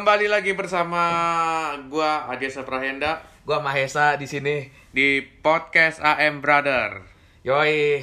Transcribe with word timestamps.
Kembali 0.00 0.32
lagi 0.32 0.56
bersama 0.56 1.04
gua 1.92 2.24
Adya 2.32 2.48
Saprahenda 2.48 3.20
Gua 3.44 3.60
Mahesa 3.60 4.16
di 4.16 4.24
sini. 4.24 4.64
di 4.96 5.20
podcast 5.20 6.00
AM 6.00 6.40
Brother. 6.40 7.04
Yoi. 7.44 8.00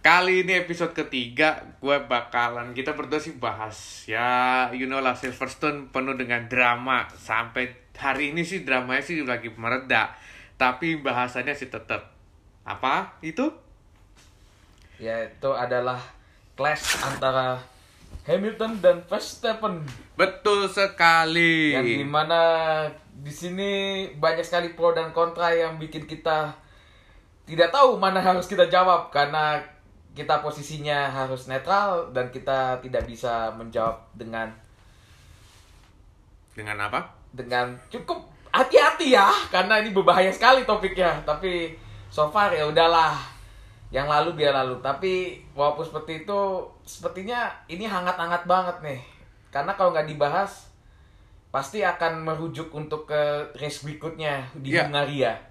Kali 0.00 0.48
ini 0.48 0.56
episode 0.56 0.96
ketiga, 0.96 1.76
gue 1.84 1.92
bakalan 2.08 2.72
kita 2.72 2.96
berdua 2.96 3.20
sih 3.20 3.36
bahas 3.36 4.08
ya, 4.08 4.72
you 4.72 4.88
know 4.88 5.04
lah 5.04 5.12
Silverstone 5.12 5.92
penuh 5.92 6.16
dengan 6.16 6.48
drama 6.48 7.04
sampai 7.20 7.92
hari 7.92 8.32
ini 8.32 8.40
sih 8.48 8.64
dramanya 8.64 9.04
sih 9.04 9.20
lagi 9.28 9.52
mereda, 9.52 10.16
tapi 10.56 11.04
bahasannya 11.04 11.52
sih 11.52 11.68
tetap 11.68 12.16
apa 12.64 13.20
itu? 13.20 13.44
Yaitu 14.96 15.52
adalah 15.52 16.00
clash 16.56 16.96
antara 17.04 17.60
Hamilton 18.28 18.84
dan 18.84 19.00
Verstappen. 19.08 19.88
Betul 20.20 20.68
sekali. 20.68 21.72
yang 21.72 21.88
di 21.88 22.04
mana 22.04 22.40
di 23.08 23.32
sini 23.32 23.70
banyak 24.12 24.44
sekali 24.44 24.76
pro 24.76 24.92
dan 24.92 25.16
kontra 25.16 25.48
yang 25.56 25.80
bikin 25.80 26.04
kita 26.04 26.52
tidak 27.48 27.72
tahu 27.72 27.96
mana 27.96 28.20
harus 28.20 28.44
kita 28.44 28.68
jawab. 28.68 29.08
Karena 29.08 29.56
kita 30.12 30.44
posisinya 30.44 31.08
harus 31.08 31.48
netral 31.48 32.12
dan 32.12 32.28
kita 32.28 32.84
tidak 32.84 33.08
bisa 33.08 33.48
menjawab 33.56 34.12
dengan 34.12 34.52
Dengan 36.52 36.76
apa? 36.84 37.18
dengan 37.32 37.76
cukup 37.92 38.28
hati-hati 38.52 39.16
ya. 39.16 39.28
Karena 39.48 39.80
ini 39.80 39.92
berbahaya 39.92 40.32
sekali 40.32 40.64
topiknya. 40.64 41.24
Tapi 41.24 41.76
so 42.08 42.28
far 42.32 42.52
ya 42.52 42.68
udahlah 42.68 43.37
yang 43.88 44.04
lalu 44.04 44.36
biar 44.36 44.52
lalu 44.52 44.80
tapi 44.84 45.40
walaupun 45.56 45.84
seperti 45.84 46.28
itu 46.28 46.40
sepertinya 46.84 47.48
ini 47.72 47.88
hangat-hangat 47.88 48.44
banget 48.44 48.76
nih 48.84 49.00
karena 49.48 49.72
kalau 49.72 49.96
nggak 49.96 50.08
dibahas 50.08 50.68
pasti 51.48 51.80
akan 51.80 52.28
merujuk 52.28 52.68
untuk 52.76 53.08
ke 53.08 53.48
race 53.56 53.80
berikutnya 53.80 54.44
di 54.52 54.76
Iya. 54.76 54.84
Hungaria 54.88 55.48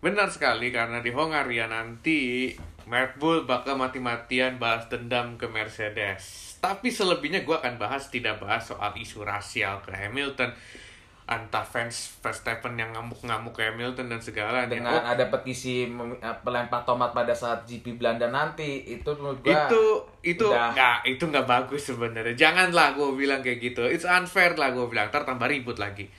Benar 0.00 0.32
sekali 0.32 0.72
karena 0.72 1.04
di 1.04 1.12
Hongaria 1.12 1.68
nanti 1.68 2.48
Red 2.88 3.20
Bull 3.20 3.44
bakal 3.44 3.76
mati-matian 3.76 4.56
balas 4.56 4.88
dendam 4.88 5.36
ke 5.36 5.44
Mercedes. 5.44 6.56
Tapi 6.56 6.88
selebihnya 6.88 7.44
gue 7.44 7.52
akan 7.52 7.76
bahas 7.76 8.08
tidak 8.08 8.40
bahas 8.40 8.64
soal 8.64 8.96
isu 8.96 9.20
rasial 9.20 9.84
ke 9.84 9.92
Hamilton. 9.92 10.56
Entah 11.30 11.62
fans 11.62 12.18
Verstappen 12.18 12.74
yang 12.74 12.90
ngamuk-ngamuk 12.90 13.54
ke 13.54 13.62
Hamilton 13.62 14.10
dan 14.10 14.18
segala. 14.18 14.66
dengan 14.66 14.90
Oh, 14.90 15.02
ada 15.06 15.30
petisi 15.30 15.86
eh, 15.86 16.36
pelempar 16.42 16.82
tomat 16.82 17.14
pada 17.14 17.30
saat 17.30 17.62
GP 17.62 17.94
Belanda 17.94 18.26
nanti 18.26 18.82
itu 18.84 19.06
menurut 19.14 19.38
gua 19.40 19.54
itu 19.64 19.82
itu 20.26 20.42
udah- 20.42 20.74
nggak 20.74 20.96
itu 21.06 21.22
nggak 21.22 21.46
bagus 21.46 21.82
sebenarnya. 21.86 22.34
Janganlah 22.34 22.92
gue 22.92 23.14
bilang 23.14 23.38
kayak 23.40 23.62
gitu. 23.62 23.86
It's 23.86 24.02
unfair 24.02 24.52
lah 24.52 24.74
gue 24.74 24.82
bilang. 24.84 25.06
Ntar 25.06 25.22
tambah 25.22 25.46
ribut 25.46 25.78
lagi. 25.78 26.10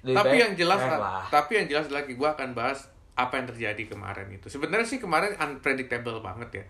Lebih 0.00 0.16
tapi 0.16 0.36
yang 0.38 0.52
jelas 0.54 0.80
lah. 0.80 1.26
tapi 1.28 1.52
yang 1.58 1.66
jelas 1.68 1.90
lagi 1.90 2.14
gue 2.14 2.24
akan 2.24 2.54
bahas 2.54 2.88
apa 3.12 3.36
yang 3.36 3.52
terjadi 3.52 3.84
kemarin 3.84 4.32
itu 4.32 4.48
sebenarnya 4.48 4.88
sih 4.88 4.96
kemarin 4.96 5.36
unpredictable 5.36 6.24
banget 6.24 6.48
ya 6.54 6.64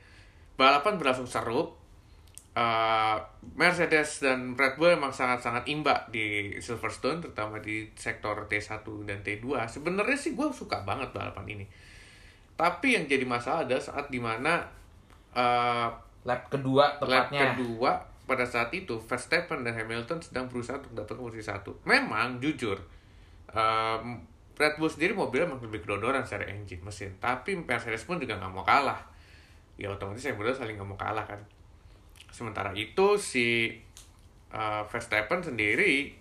balapan 0.56 0.98
berlangsung 0.98 1.30
seru 1.30 1.70
Eh, 2.50 3.16
Mercedes 3.54 4.26
dan 4.26 4.58
Red 4.58 4.74
Bull 4.74 4.98
emang 4.98 5.14
sangat-sangat 5.14 5.70
imba 5.70 6.10
di 6.10 6.50
Silverstone 6.58 7.22
terutama 7.22 7.62
di 7.62 7.86
sektor 7.94 8.34
T1 8.50 8.82
dan 9.06 9.22
T2 9.22 9.70
sebenarnya 9.70 10.18
sih 10.18 10.34
gue 10.34 10.50
suka 10.50 10.82
banget 10.82 11.14
balapan 11.14 11.46
ini 11.46 11.64
tapi 12.58 12.98
yang 12.98 13.06
jadi 13.06 13.22
masalah 13.22 13.62
adalah 13.62 13.78
saat 13.78 14.10
di 14.10 14.18
mana 14.18 14.66
eh, 15.30 15.88
lap 16.26 16.42
kedua 16.50 16.98
lap 16.98 17.30
tepatnya 17.30 17.54
kedua 17.54 17.92
pada 18.26 18.42
saat 18.42 18.74
itu 18.74 18.98
Verstappen 18.98 19.62
dan 19.62 19.78
Hamilton 19.78 20.18
sedang 20.18 20.50
berusaha 20.50 20.78
untuk 20.78 20.94
dapat 20.94 21.18
posisi 21.18 21.50
satu. 21.50 21.74
Memang 21.82 22.38
jujur 22.38 22.78
em, 23.50 24.22
Red 24.55 24.78
Bull 24.78 24.86
sendiri 24.86 25.18
mobilnya 25.18 25.50
emang 25.50 25.58
lebih 25.66 25.83
kedodoran 25.83 26.22
secara 26.22 26.46
engine 26.46 26.78
mesin, 26.78 27.10
tapi 27.18 27.58
Mercedes 27.58 28.06
pun 28.06 28.22
juga 28.22 28.39
nggak 28.39 28.52
mau 28.55 28.62
kalah. 28.62 29.02
Ya 29.74 29.90
otomatis 29.90 30.22
yang 30.22 30.39
berdua 30.39 30.55
saling 30.55 30.78
nggak 30.78 30.86
mau 30.86 30.94
kalah 30.94 31.27
kan. 31.27 31.42
Sementara 32.29 32.77
itu 32.77 33.17
si 33.17 33.73
eh, 34.53 34.83
Verstappen 34.91 35.41
sendiri 35.41 36.20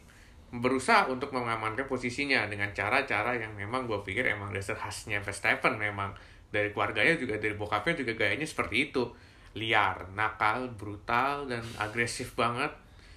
berusaha 0.50 1.06
untuk 1.06 1.30
mengamankan 1.30 1.86
posisinya 1.86 2.50
dengan 2.50 2.74
cara-cara 2.74 3.38
yang 3.38 3.54
memang 3.54 3.86
gue 3.86 4.02
pikir 4.02 4.26
emang 4.34 4.50
dasar 4.50 4.74
khasnya 4.74 5.22
Verstappen 5.22 5.78
memang 5.78 6.10
dari 6.50 6.74
keluarganya 6.74 7.14
juga 7.22 7.38
dari 7.38 7.54
bokapnya 7.54 7.94
juga 8.02 8.18
gayanya 8.18 8.50
seperti 8.50 8.90
itu 8.90 9.06
liar, 9.54 10.10
nakal, 10.18 10.70
brutal 10.74 11.46
dan 11.50 11.62
agresif 11.78 12.34
banget. 12.34 12.70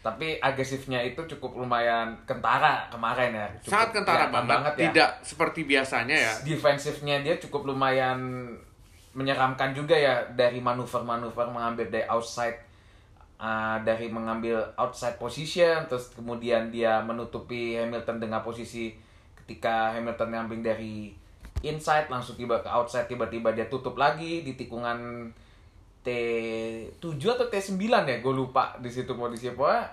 tapi 0.03 0.35
agresifnya 0.43 0.99
itu 0.99 1.23
cukup 1.31 1.63
lumayan 1.63 2.11
kentara 2.27 2.91
kemarin 2.91 3.31
ya 3.39 3.47
cukup 3.63 3.71
Sangat 3.71 3.91
kentara 3.95 4.25
kelihatan 4.27 4.45
banget, 4.51 4.73
ya. 4.75 4.83
tidak 4.91 5.11
seperti 5.23 5.61
biasanya 5.63 6.17
ya. 6.19 6.33
defensifnya 6.43 7.17
dia 7.23 7.39
cukup 7.39 7.71
lumayan 7.71 8.19
menyeramkan 9.15 9.71
juga 9.71 9.95
ya 9.95 10.27
dari 10.35 10.59
manuver-manuver 10.59 11.47
mengambil 11.55 11.87
dari 11.87 12.03
outside 12.11 12.59
uh, 13.43 13.77
dari 13.83 14.07
mengambil 14.07 14.63
outside 14.79 15.19
position 15.19 15.83
terus 15.91 16.15
kemudian 16.15 16.71
dia 16.71 17.03
menutupi 17.03 17.75
Hamilton 17.75 18.23
dengan 18.23 18.47
posisi 18.47 18.95
ketika 19.43 19.99
Hamilton 19.99 20.31
ngambil 20.31 20.63
dari 20.63 21.11
inside 21.67 22.07
langsung 22.07 22.39
tiba 22.39 22.63
ke 22.63 22.71
outside 22.71 23.11
tiba-tiba 23.11 23.51
dia 23.51 23.67
tutup 23.67 23.99
lagi 23.99 24.47
di 24.47 24.55
tikungan 24.55 25.27
T7 26.03 27.23
atau 27.23 27.47
T9 27.47 27.79
ya 27.83 28.17
gue 28.19 28.35
lupa 28.35 28.75
di 28.79 28.91
situ 28.91 29.15
posisinya 29.15 29.55
pokoknya 29.55 29.85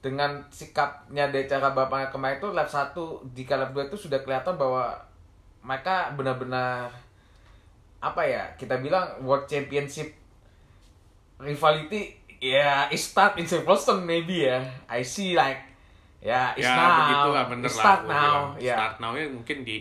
dengan 0.00 0.40
sikapnya 0.48 1.28
dari 1.28 1.44
cara 1.44 1.76
bapaknya 1.76 2.08
kemarin 2.08 2.40
itu 2.40 2.48
lap 2.56 2.68
1 2.68 2.96
di 3.36 3.44
lap 3.44 3.72
2 3.76 3.88
itu 3.92 3.96
sudah 4.08 4.20
kelihatan 4.24 4.56
bahwa 4.56 4.96
mereka 5.60 6.12
benar-benar 6.16 6.88
apa 8.00 8.22
ya 8.24 8.48
kita 8.56 8.80
bilang 8.80 9.20
world 9.20 9.44
championship 9.44 10.16
rivality 11.40 12.19
ya 12.40 12.88
it 12.88 12.96
start 12.96 13.36
in 13.36 13.44
Silverstone 13.44 14.02
maybe 14.02 14.42
ya 14.42 14.58
I 14.86 15.00
see 15.00 15.32
like 15.32 15.60
ya 16.18 16.52
it's 16.52 16.64
ya 16.64 16.72
now 16.74 16.96
begitulah 16.98 17.44
bener 17.46 17.64
It 17.64 17.70
lah. 17.70 17.78
start 17.78 18.00
gua 18.00 18.10
now 18.10 18.18
bilang. 18.18 18.44
ya 18.58 18.74
Start 18.74 18.94
now-nya 18.98 19.24
mungkin 19.30 19.56
di 19.60 19.76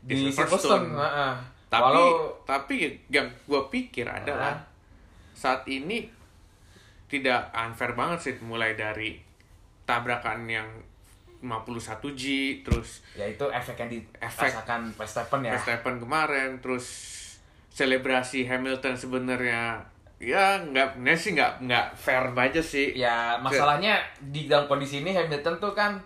di 0.00 0.14
Silverstone 0.28 0.90
heeh. 0.92 1.34
Tapi 1.66 1.82
Walau- 1.82 2.30
tapi 2.44 2.74
yang 3.08 3.26
gue 3.26 3.62
pikir 3.68 4.06
adalah 4.06 4.54
Ah. 4.54 4.62
saat 5.32 5.66
ini 5.66 6.06
tidak 7.04 7.50
unfair 7.52 7.92
banget 7.92 8.18
sih 8.20 8.34
mulai 8.40 8.72
dari 8.72 9.18
tabrakan 9.84 10.46
yang 10.46 10.68
51G 11.40 12.22
terus 12.62 13.02
ya 13.12 13.26
itu 13.26 13.44
efek 13.44 13.76
yang 13.76 13.90
Efek. 14.16 14.48
dirasakan 14.48 14.80
Verstappen 14.92 15.40
ya 15.42 15.52
Verstappen 15.52 15.94
kemarin 15.98 16.50
terus 16.58 16.86
selebrasi 17.68 18.46
Hamilton 18.46 18.94
sebenarnya 18.94 19.82
ya 20.24 20.56
nggak 20.64 21.04
nggak 21.04 21.16
sih 21.20 21.36
nggak 21.36 21.52
nggak 21.68 21.86
fair 21.92 22.24
aja 22.32 22.62
sih. 22.64 22.96
Ya 22.96 23.36
masalahnya 23.38 24.00
di 24.18 24.48
dalam 24.48 24.64
kondisi 24.64 25.04
ini 25.04 25.12
Hamilton 25.12 25.60
tuh 25.60 25.76
kan 25.76 26.00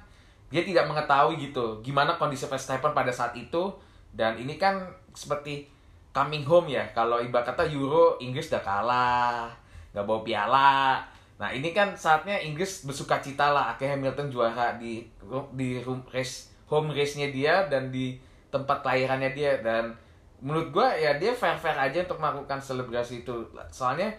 dia 0.48 0.64
tidak 0.64 0.88
mengetahui 0.88 1.38
gitu 1.38 1.78
gimana 1.84 2.16
kondisi 2.18 2.50
Verstappen 2.50 2.90
pada 2.90 3.14
saat 3.14 3.32
itu. 3.38 3.70
Dan 4.12 4.34
ini 4.40 4.58
kan 4.58 4.82
seperti 5.14 5.68
coming 6.10 6.42
home 6.42 6.72
ya 6.72 6.82
kalau 6.90 7.22
ibarat 7.22 7.54
kata 7.54 7.68
Euro 7.70 8.18
Inggris 8.18 8.50
udah 8.50 8.62
kalah 8.64 9.46
nggak 9.94 10.04
bawa 10.04 10.20
piala. 10.26 10.98
Nah 11.38 11.54
ini 11.54 11.70
kan 11.70 11.94
saatnya 11.94 12.34
Inggris 12.42 12.82
bersuka 12.82 13.22
cita 13.22 13.54
lah 13.54 13.70
akhirnya 13.70 13.94
Hamilton 13.94 14.28
juara 14.32 14.74
di 14.74 15.06
di 15.54 15.78
race 16.10 16.50
home 16.66 16.90
race-nya 16.92 17.30
dia 17.30 17.64
dan 17.70 17.94
di 17.94 18.18
tempat 18.50 18.82
kelahirannya 18.82 19.30
dia. 19.32 19.62
Dan 19.62 19.94
menurut 20.38 20.70
gua 20.70 20.94
ya 20.94 21.18
dia 21.18 21.34
fair 21.34 21.58
fair 21.58 21.74
aja 21.74 22.06
untuk 22.06 22.18
melakukan 22.22 22.58
selebrasi 22.62 23.26
itu. 23.26 23.36
Soalnya 23.70 24.14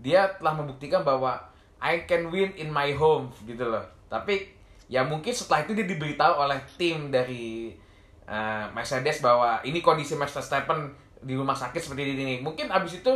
dia 0.00 0.28
telah 0.36 0.56
membuktikan 0.56 1.06
bahwa 1.06 1.38
I 1.82 2.06
can 2.06 2.30
win 2.30 2.54
in 2.54 2.70
my 2.70 2.92
home 2.94 3.32
gitu 3.44 3.66
loh. 3.66 3.82
Tapi 4.06 4.52
ya 4.86 5.02
mungkin 5.02 5.32
setelah 5.32 5.64
itu 5.64 5.72
dia 5.72 5.86
diberitahu 5.88 6.34
oleh 6.36 6.58
tim 6.76 7.08
dari 7.08 7.72
uh, 8.28 8.68
Mercedes 8.70 9.24
bahwa 9.24 9.58
ini 9.64 9.80
kondisi 9.80 10.14
Max 10.14 10.36
Verstappen 10.36 10.92
di 11.22 11.38
rumah 11.38 11.54
sakit 11.54 11.78
seperti 11.78 12.18
ini 12.18 12.42
mungkin 12.42 12.66
abis 12.66 12.98
itu 12.98 13.14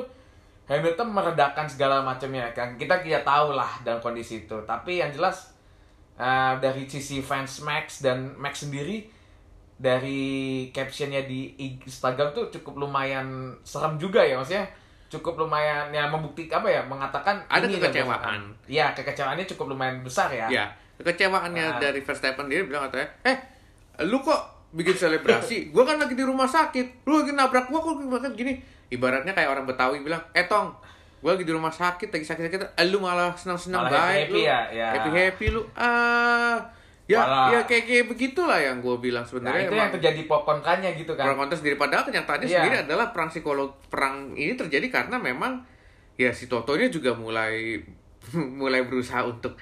Hamilton 0.66 1.14
meredakan 1.14 1.66
segala 1.70 2.02
macamnya. 2.02 2.50
Kan 2.50 2.74
kita 2.74 2.98
tidak 2.98 3.22
tahu 3.22 3.54
lah 3.54 3.78
dalam 3.86 4.02
kondisi 4.02 4.46
itu. 4.46 4.58
Tapi 4.66 4.98
yang 4.98 5.14
jelas 5.14 5.54
uh, 6.18 6.58
dari 6.58 6.90
sisi 6.90 7.22
fans 7.22 7.62
Max 7.62 8.02
dan 8.02 8.34
Max 8.34 8.66
sendiri 8.66 9.06
dari 9.76 10.24
captionnya 10.70 11.22
di 11.22 11.52
Instagram 11.54 12.32
tuh 12.32 12.48
cukup 12.50 12.80
lumayan 12.80 13.28
serem 13.60 13.96
juga 13.96 14.24
ya 14.24 14.36
maksudnya 14.36 14.64
cukup 15.06 15.38
lumayan 15.38 15.92
ya 15.92 16.08
membuktikan 16.08 16.58
apa 16.60 16.68
ya 16.68 16.80
mengatakan 16.82 17.38
Ada 17.46 17.64
ini 17.64 17.78
kekecewaan. 17.78 18.40
Iya 18.66 18.90
kekecewaannya 18.90 19.46
cukup 19.46 19.70
lumayan 19.70 20.00
besar 20.00 20.32
ya. 20.32 20.48
ya 20.48 20.64
kekecewaannya 20.96 21.64
Ah. 21.66 21.78
dari 21.78 22.00
Verstappen 22.00 22.48
dia 22.48 22.64
bilang 22.64 22.88
katanya 22.88 23.06
eh 23.22 23.36
lu 24.02 24.18
kok 24.18 24.40
bikin 24.72 24.96
selebrasi 24.96 25.56
gua 25.76 25.84
kan 25.84 26.00
lagi 26.00 26.16
di 26.16 26.24
rumah 26.24 26.48
sakit 26.48 27.04
lu 27.04 27.20
lagi 27.20 27.36
nabrak 27.36 27.68
gua 27.68 27.80
kok 27.80 28.00
makan 28.00 28.32
gini 28.32 28.56
ibaratnya 28.88 29.30
kayak 29.30 29.52
orang 29.52 29.64
Betawi 29.64 30.00
bilang 30.00 30.24
eh 30.32 30.48
tong 30.48 30.72
gua 31.20 31.36
lagi 31.36 31.44
di 31.44 31.52
rumah 31.52 31.70
sakit 31.70 32.08
lagi 32.08 32.24
sakit 32.24 32.42
sakit 32.48 32.60
lu 32.88 32.98
malah 32.98 33.36
senang 33.36 33.60
senang 33.60 33.84
Malah 33.84 33.92
baik 33.92 34.26
happy-happy 34.26 34.32
lu 34.32 34.40
ya, 34.42 34.60
ya. 34.72 34.88
happy 34.90 35.10
happy 35.12 35.46
lu 35.52 35.62
ah 35.76 36.56
Ya, 37.06 37.22
Walah. 37.22 37.48
ya 37.48 37.60
kayak 37.62 37.84
kayak 37.86 38.06
begitulah 38.08 38.58
yang 38.58 38.82
gue 38.82 38.96
bilang 38.98 39.22
Nah, 39.22 39.30
sebenarnya. 39.30 39.64
itu 39.64 39.76
yang 39.76 39.92
terjadi 39.94 40.20
kontranya 40.26 40.90
gitu 40.90 41.12
kan. 41.12 41.22
Perang 41.24 41.38
kontes 41.40 41.58
sendiri 41.58 41.76
padahal 41.76 42.02
kenyataannya 42.02 42.44
Iya. 42.44 42.58
sendiri 42.58 42.76
adalah 42.82 43.06
perang 43.08 43.30
psikolog 43.30 43.78
perang 43.86 44.34
ini 44.34 44.52
terjadi 44.52 44.86
karena 44.92 45.14
memang 45.16 45.62
ya 46.14 46.30
si 46.30 46.46
Totonya 46.46 46.88
juga 46.88 47.14
mulai 47.14 47.78
mulai 48.58 48.82
berusaha 48.82 49.22
untuk 49.22 49.54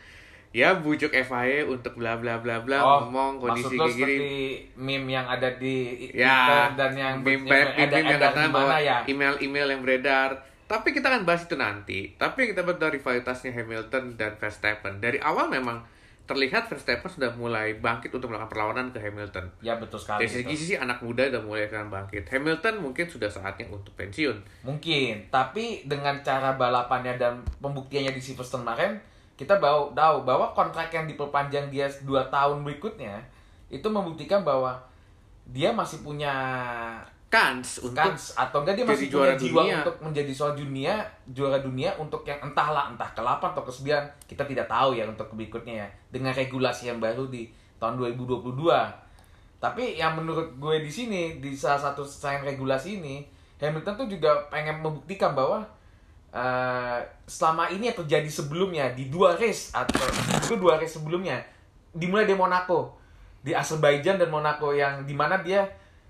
ya 0.50 0.73
bujuk 0.73 1.12
FIA 1.12 1.67
untuk 1.67 1.93
bla 1.94 2.17
bla 2.17 2.38
bla 2.38 2.62
bla 2.62 2.79
ngomong 2.81 3.37
Oh, 3.37 3.50
maksud 3.50 3.69
kondisi 3.69 3.75
kayak 3.75 3.93
gini. 3.93 4.00
seperti 4.08 4.38
meme 4.79 5.08
yang 5.11 5.26
ada 5.26 5.49
di 5.52 5.76
Ya, 6.08 6.32
Twitter 6.38 6.69
dan 6.79 6.93
yang 6.94 7.14
meme, 7.19 7.44
yang 7.44 7.44
meme, 7.44 7.76
meme 7.76 7.93
yang 7.93 8.06
katakan 8.17 8.49
bahwa 8.49 8.76
ya. 8.79 8.99
email-email 9.05 9.67
yang 9.69 9.81
beredar. 9.82 10.31
Tapi 10.64 10.97
kita 10.97 11.12
akan 11.12 11.29
bahas 11.29 11.44
itu 11.44 11.56
nanti. 11.56 12.14
Tapi 12.14 12.49
kita 12.49 12.62
bahas 12.62 12.81
dari 12.81 12.97
rivalitasnya 12.97 13.52
Hamilton 13.52 14.17
dan 14.17 14.32
Verstappen. 14.35 14.97
Dari 14.97 15.20
awal 15.20 15.50
memang 15.50 15.85
terlihat 16.25 16.73
Verstappen 16.73 17.11
sudah 17.12 17.29
mulai 17.37 17.76
bangkit 17.76 18.09
untuk 18.09 18.32
melakukan 18.32 18.49
perlawanan 18.49 18.87
ke 18.97 18.99
Hamilton. 19.00 19.44
Ya 19.61 19.76
betul 19.76 20.00
sekali. 20.00 20.25
Dari 20.25 20.32
segi 20.32 20.55
sisi 20.56 20.75
anak 20.76 21.05
muda 21.05 21.29
udah 21.29 21.43
mulai 21.44 21.69
akan 21.69 21.93
bangkit. 21.93 22.25
Hamilton 22.32 22.81
mungkin 22.81 23.05
sudah 23.05 23.29
saatnya 23.29 23.69
untuk 23.69 23.93
pensiun. 23.93 24.41
Mungkin, 24.65 25.29
tapi 25.29 25.85
dengan 25.85 26.17
cara 26.25 26.56
balapannya 26.56 27.21
dan 27.21 27.44
pembuktiannya 27.61 28.17
di 28.17 28.23
Silverstone 28.25 28.65
kemarin, 28.65 28.97
kita 29.37 29.61
bawa 29.61 29.93
tahu 29.93 30.25
bahwa 30.25 30.47
kontrak 30.56 30.88
yang 30.88 31.05
diperpanjang 31.05 31.69
dia 31.69 31.85
2 31.85 32.09
tahun 32.32 32.65
berikutnya 32.65 33.21
itu 33.69 33.85
membuktikan 33.85 34.41
bahwa 34.41 34.81
dia 35.44 35.69
masih 35.76 36.00
punya 36.00 36.32
Kans 37.34 37.82
untuk 37.82 37.98
kans. 37.98 38.38
Atau 38.38 38.62
enggak 38.62 38.78
dia 38.78 38.86
masih 38.86 39.10
juara 39.10 39.34
punya 39.34 39.42
jiwa 39.42 39.62
dunia. 39.66 39.76
untuk 39.82 39.96
menjadi 40.06 40.32
soal 40.32 40.52
dunia 40.54 40.94
juara 41.26 41.58
dunia 41.58 41.90
untuk 41.98 42.22
yang 42.22 42.38
entahlah 42.38 42.94
entah 42.94 43.10
ke-8 43.10 43.42
atau 43.42 43.62
ke-9 43.66 43.86
kita 44.31 44.46
tidak 44.46 44.66
tahu 44.70 44.94
ya 44.94 45.02
untuk 45.10 45.26
berikutnya 45.34 45.75
ya. 45.82 45.88
Dengan 46.14 46.31
regulasi 46.31 46.94
yang 46.94 47.02
baru 47.02 47.26
di 47.26 47.50
tahun 47.82 47.98
2022 47.98 49.02
tapi 49.64 49.96
yang 49.96 50.20
menurut 50.20 50.60
gue 50.60 50.76
di 50.84 50.92
sini 50.92 51.40
di 51.40 51.56
salah 51.56 51.81
satu 51.81 52.04
selain 52.04 52.44
regulasi 52.44 53.00
ini 53.00 53.25
Hamilton 53.56 53.96
tuh 53.96 54.08
juga 54.12 54.44
pengen 54.52 54.84
membuktikan 54.84 55.32
bahwa 55.32 55.64
eh, 56.28 57.00
selama 57.25 57.72
ini 57.72 57.88
yang 57.88 57.96
terjadi 58.04 58.28
sebelumnya 58.28 58.92
di 58.92 59.08
dua 59.08 59.40
race 59.40 59.72
atau 59.72 60.04
itu 60.37 60.60
dua 60.60 60.76
race 60.76 61.00
sebelumnya 61.00 61.40
dimulai 61.96 62.28
dari 62.28 62.37
Monaco. 62.37 63.00
Di 63.44 63.56
Azerbaijan 63.56 64.20
dan 64.20 64.28
Monaco 64.28 64.72
yang 64.76 65.08
di 65.08 65.16
mana 65.16 65.40
dia 65.40 65.64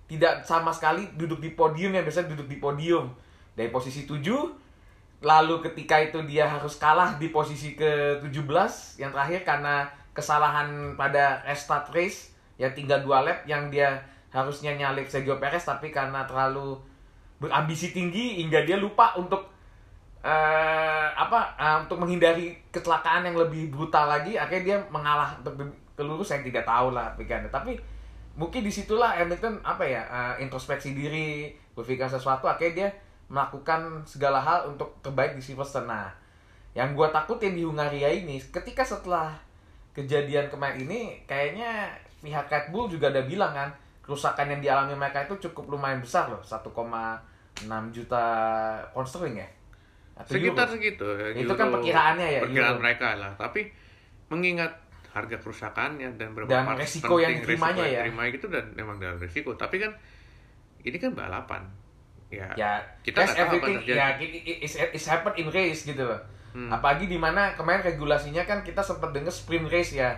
tidak 0.05 0.45
sama 0.45 0.71
sekali 0.71 1.09
duduk 1.17 1.41
di 1.41 1.53
podium 1.57 1.97
yang 1.97 2.05
biasanya 2.05 2.33
duduk 2.37 2.49
di 2.49 2.59
podium. 2.61 3.13
Dari 3.55 3.71
posisi 3.71 4.05
7 4.05 4.65
lalu 5.25 5.65
ketika 5.65 5.97
itu 6.05 6.21
dia 6.29 6.45
harus 6.45 6.77
kalah 6.77 7.17
di 7.17 7.33
posisi 7.33 7.73
ke-17 7.73 9.01
yang 9.01 9.11
terakhir 9.11 9.41
karena 9.43 9.89
kesalahan 10.13 10.95
pada 10.95 11.41
restart 11.49 11.91
race 11.97 12.37
yang 12.61 12.71
tinggal 12.77 13.01
dua 13.03 13.25
lap 13.25 13.43
yang 13.49 13.73
dia 13.73 14.05
harusnya 14.31 14.77
nyalip 14.77 15.09
Sergio 15.09 15.41
Perez 15.41 15.65
tapi 15.65 15.91
karena 15.91 16.29
terlalu 16.29 16.79
berambisi 17.41 17.91
tinggi 17.91 18.39
hingga 18.45 18.63
dia 18.63 18.79
lupa 18.79 19.17
untuk 19.19 19.51
eh 20.25 21.09
apa 21.13 21.53
eh, 21.61 21.77
untuk 21.85 22.01
menghindari 22.01 22.57
kecelakaan 22.73 23.29
yang 23.29 23.37
lebih 23.37 23.69
brutal 23.69 24.09
lagi 24.09 24.41
akhirnya 24.41 24.65
dia 24.65 24.79
mengalah 24.89 25.37
untuk 25.41 25.61
ke 25.95 26.03
lurus 26.03 26.33
saya 26.33 26.41
tidak 26.41 26.65
tahu 26.65 26.97
lah 26.97 27.13
pikirannya 27.15 27.53
tapi 27.53 27.77
mungkin 28.35 28.61
di 28.61 28.69
situlah 28.69 29.15
Hamilton 29.15 29.63
apa 29.63 29.83
ya 29.83 30.03
eh, 30.03 30.43
introspeksi 30.43 30.91
diri 30.91 31.49
berpikir 31.73 32.05
sesuatu 32.05 32.45
akhirnya 32.45 32.75
dia 32.75 32.89
melakukan 33.27 33.81
segala 34.05 34.39
hal 34.39 34.69
untuk 34.69 34.91
terbaik 35.01 35.33
di 35.33 35.41
Silverstone 35.41 35.87
nah 35.87 36.11
yang 36.73 36.93
gua 36.93 37.09
takutin 37.09 37.55
di 37.55 37.63
Hungaria 37.63 38.11
ini 38.11 38.43
ketika 38.43 38.83
setelah 38.83 39.31
kejadian 39.93 40.49
kemarin 40.49 40.83
ini 40.83 41.01
kayaknya 41.25 41.87
pihak 42.19 42.47
Red 42.47 42.67
Bull 42.69 42.89
juga 42.89 43.09
ada 43.09 43.23
bilang 43.23 43.53
kan 43.53 43.71
kerusakan 44.01 44.51
yang 44.51 44.61
dialami 44.61 44.93
mereka 44.93 45.23
itu 45.23 45.39
cukup 45.41 45.71
lumayan 45.71 45.99
besar 45.99 46.27
loh 46.27 46.43
1,6 46.43 46.67
juta 47.91 48.25
pound 48.91 49.07
sterling 49.07 49.39
ya 49.39 49.49
Atau 50.15 50.35
sekitar 50.37 50.67
euro? 50.67 50.75
segitu. 50.75 51.07
ya, 51.09 51.27
Itu 51.33 51.47
euro- 51.47 51.57
kan 51.57 51.69
perkiraannya 51.71 52.27
ya, 52.29 52.41
Perkiraan 52.41 52.75
euro. 52.75 52.83
mereka 52.83 53.09
lah. 53.17 53.33
Tapi 53.35 53.67
mengingat 54.29 54.71
harga 55.15 55.37
kerusakannya 55.39 56.19
dan 56.19 56.35
berapa 56.35 56.51
Dan 56.51 56.75
resiko 56.75 57.17
yang 57.17 57.39
diterimanya 57.39 57.79
resiko 57.79 57.87
yang 57.87 57.95
ya. 57.95 58.01
diterima 58.03 58.23
itu 58.29 58.47
dan 58.51 58.65
memang 58.75 58.97
dalam 58.99 59.17
resiko. 59.17 59.55
Tapi 59.55 59.77
kan 59.79 59.93
ini 60.83 60.97
kan 60.99 61.15
balapan. 61.15 61.63
Ya. 62.29 62.51
ya 62.59 62.73
Kita 63.01 63.23
tahu 63.23 63.31
apa 63.31 63.41
everything 63.47 63.77
terjadi. 63.79 63.95
ya 63.95 64.07
it, 64.19 64.31
it, 64.35 64.57
it's, 64.61 64.75
it's 64.75 65.07
happen 65.07 65.31
in 65.39 65.49
race 65.49 65.87
gitu 65.87 66.03
loh 66.03 66.19
Hmm. 66.55 66.71
apalagi 66.71 67.11
di 67.11 67.19
mana 67.19 67.51
kemarin 67.51 67.83
regulasinya 67.83 68.47
kan 68.47 68.63
kita 68.63 68.79
sempat 68.79 69.11
dengar 69.11 69.35
sprint 69.35 69.67
race 69.67 69.91
ya 69.93 70.15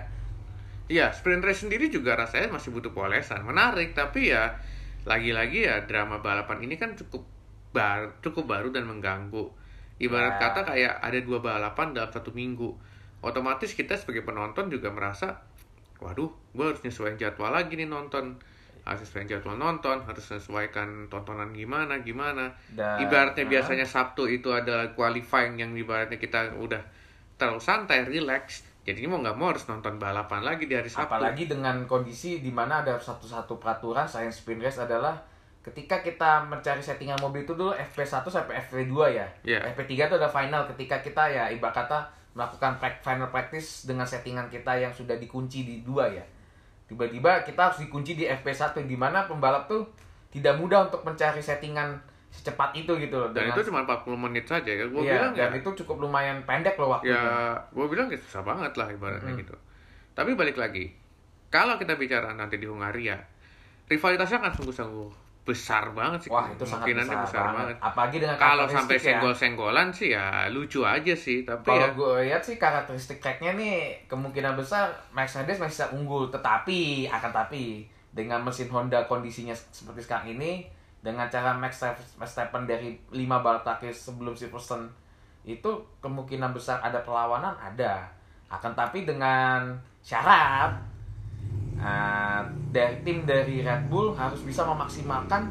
Iya, 0.86 1.08
sprint 1.10 1.40
race 1.40 1.64
sendiri 1.64 1.88
juga 1.88 2.14
rasanya 2.14 2.52
masih 2.52 2.70
butuh 2.70 2.92
polesan. 2.92 3.42
Menarik, 3.42 3.90
tapi 3.90 4.30
ya 4.30 4.54
lagi-lagi 5.02 5.64
ya 5.64 5.82
drama 5.82 6.20
balapan 6.20 6.62
ini 6.62 6.76
kan 6.76 6.94
cukup 6.94 7.26
baru, 7.72 8.12
cukup 8.20 8.44
baru 8.46 8.68
dan 8.70 8.86
mengganggu. 8.86 9.50
Ibarat 9.96 10.36
Ya. 10.36 10.40
kata 10.44 10.60
kayak 10.62 10.94
ada 11.00 11.18
dua 11.18 11.40
balapan 11.40 11.90
dalam 11.90 12.12
satu 12.12 12.30
minggu. 12.30 12.70
Otomatis 13.20 13.72
kita 13.72 13.96
sebagai 13.96 14.22
penonton 14.22 14.68
juga 14.68 14.92
merasa, 14.92 15.40
waduh, 15.98 16.28
gue 16.52 16.64
harus 16.64 16.80
nyesuaiin 16.80 17.16
jadwal 17.16 17.50
lagi 17.50 17.74
nih 17.74 17.88
nonton. 17.88 18.36
Harus 18.86 19.02
nyesuaiin 19.02 19.26
jadwal 19.26 19.58
nonton, 19.58 19.98
harus 20.06 20.22
sesuaikan 20.22 21.10
tontonan 21.10 21.50
gimana, 21.50 21.98
gimana. 22.00 22.54
Dan- 22.70 23.02
Ibaratnya 23.02 23.42
Nah. 23.42 23.50
biasanya 23.50 23.86
Sabtu 23.86 24.30
itu 24.30 24.52
adalah 24.52 24.94
qualifying 24.94 25.58
yang 25.58 25.74
ibaratnya 25.74 26.16
kita 26.16 26.54
udah 26.54 26.78
terlalu 27.34 27.58
santai, 27.58 28.06
relax. 28.06 28.62
Jadi 28.86 29.02
mau 29.10 29.18
nggak 29.18 29.34
mau 29.34 29.50
harus 29.50 29.66
nonton 29.66 29.98
balapan 29.98 30.46
lagi 30.46 30.70
di 30.70 30.78
hari 30.78 30.86
Sabtu. 30.86 31.10
apalagi 31.10 31.50
dengan 31.50 31.82
kondisi 31.84 32.38
di 32.38 32.54
mana 32.54 32.86
ada 32.86 32.94
satu-satu 32.94 33.58
peraturan 33.58 34.06
selain 34.06 34.30
sprint 34.30 34.62
race 34.62 34.78
adalah 34.78 35.18
ketika 35.66 35.98
kita 35.98 36.42
mencari 36.42 36.78
settingan 36.78 37.18
mobil 37.18 37.42
itu 37.42 37.52
dulu 37.52 37.74
FP1 37.74 38.22
sampai 38.22 38.54
FP2 38.62 38.94
ya. 39.10 39.26
Iya. 39.42 39.60
FP3 39.68 39.90
itu 40.00 40.14
ada 40.14 40.28
final 40.28 40.62
ketika 40.70 40.96
kita 41.00 41.26
ya 41.26 41.44
ibarat 41.48 41.74
kata 41.76 41.98
melakukan 42.32 42.72
final 43.00 43.26
practice 43.26 43.84
dengan 43.84 44.04
settingan 44.04 44.46
kita 44.46 44.70
yang 44.72 44.90
sudah 44.90 45.16
dikunci 45.16 45.62
di 45.62 45.76
dua 45.80 46.06
ya. 46.06 46.22
Tiba-tiba 46.86 47.42
kita 47.42 47.60
harus 47.66 47.78
dikunci 47.80 48.14
di 48.14 48.24
FP1 48.24 48.78
di 48.80 48.94
mana 48.94 49.24
pembalap 49.24 49.66
tuh 49.66 49.82
tidak 50.28 50.54
mudah 50.54 50.86
untuk 50.86 51.02
mencari 51.02 51.40
settingan 51.40 51.98
secepat 52.28 52.70
itu 52.74 52.92
gitu 52.96 53.16
loh. 53.16 53.32
dan 53.32 53.48
dengan- 53.48 53.56
itu 53.56 53.62
cuma 53.64 53.80
40 53.82 54.12
menit 54.20 54.44
saja 54.44 54.68
ya 54.68 54.84
gue 54.84 55.00
Iya, 55.00 55.12
bilang 55.14 55.32
ya 55.32 55.48
dan 55.48 55.56
itu 55.56 55.70
cukup 55.74 55.96
lumayan 55.98 56.38
pendek 56.44 56.76
loh 56.76 56.92
waktunya. 56.92 57.16
ya 57.16 57.56
gue 57.66 57.86
bilang 57.88 58.06
ya 58.06 58.18
susah 58.20 58.44
banget 58.44 58.76
lah 58.76 58.86
ibaratnya 58.86 59.24
Mm-mm. 59.26 59.40
gitu 59.40 59.56
tapi 60.12 60.36
balik 60.36 60.54
lagi 60.54 60.92
kalau 61.48 61.74
kita 61.74 61.96
bicara 61.96 62.30
nanti 62.30 62.60
di 62.60 62.68
Hungaria 62.68 63.16
rivalitasnya 63.86 64.36
akan 64.38 64.52
sungguh-sungguh 64.52 65.10
besar 65.46 65.94
banget 65.94 66.26
sih. 66.26 66.30
Wah, 66.34 66.50
itu 66.50 66.66
sangat 66.66 66.90
Kemungkinannya 66.90 67.16
besar, 67.22 67.40
banget. 67.40 67.56
banget. 67.62 67.76
Apalagi 67.78 68.16
dengan 68.18 68.36
kalau 68.36 68.64
sampai 68.66 68.96
ya. 68.98 69.02
senggol-senggolan 69.06 69.88
sih 69.94 70.08
ya 70.10 70.50
lucu 70.50 70.82
aja 70.82 71.14
sih 71.14 71.46
tapi 71.46 71.70
Kalau 71.70 71.86
ya. 71.86 71.94
gue 71.94 72.14
lihat 72.26 72.42
sih 72.42 72.58
karakteristik 72.58 73.22
tracknya 73.22 73.54
nih 73.54 73.94
kemungkinan 74.10 74.58
besar 74.58 74.90
Mercedes 75.14 75.62
masih 75.62 75.70
bisa 75.78 75.86
unggul, 75.94 76.26
tetapi 76.34 77.06
akan 77.06 77.30
tapi 77.30 77.86
dengan 78.10 78.42
mesin 78.42 78.66
Honda 78.68 79.06
kondisinya 79.06 79.54
seperti 79.54 80.02
sekarang 80.02 80.34
ini 80.34 80.66
dengan 80.98 81.30
cara 81.30 81.54
Max 81.54 81.78
Verstappen 82.18 82.66
dari 82.66 82.98
5 83.14 83.14
balap 83.38 83.62
terakhir 83.62 83.94
sebelum 83.94 84.34
Silverstone 84.34 84.90
itu 85.46 85.70
kemungkinan 86.02 86.50
besar 86.50 86.82
ada 86.82 86.98
perlawanan 87.06 87.54
ada. 87.54 88.02
Akan 88.50 88.74
tapi 88.74 89.06
dengan 89.06 89.70
syarat 90.02 90.74
uh, 91.80 92.42
dari 92.72 93.00
tim 93.04 93.24
dari 93.24 93.64
Red 93.64 93.88
Bull 93.88 94.12
harus 94.16 94.40
bisa 94.44 94.64
memaksimalkan 94.64 95.48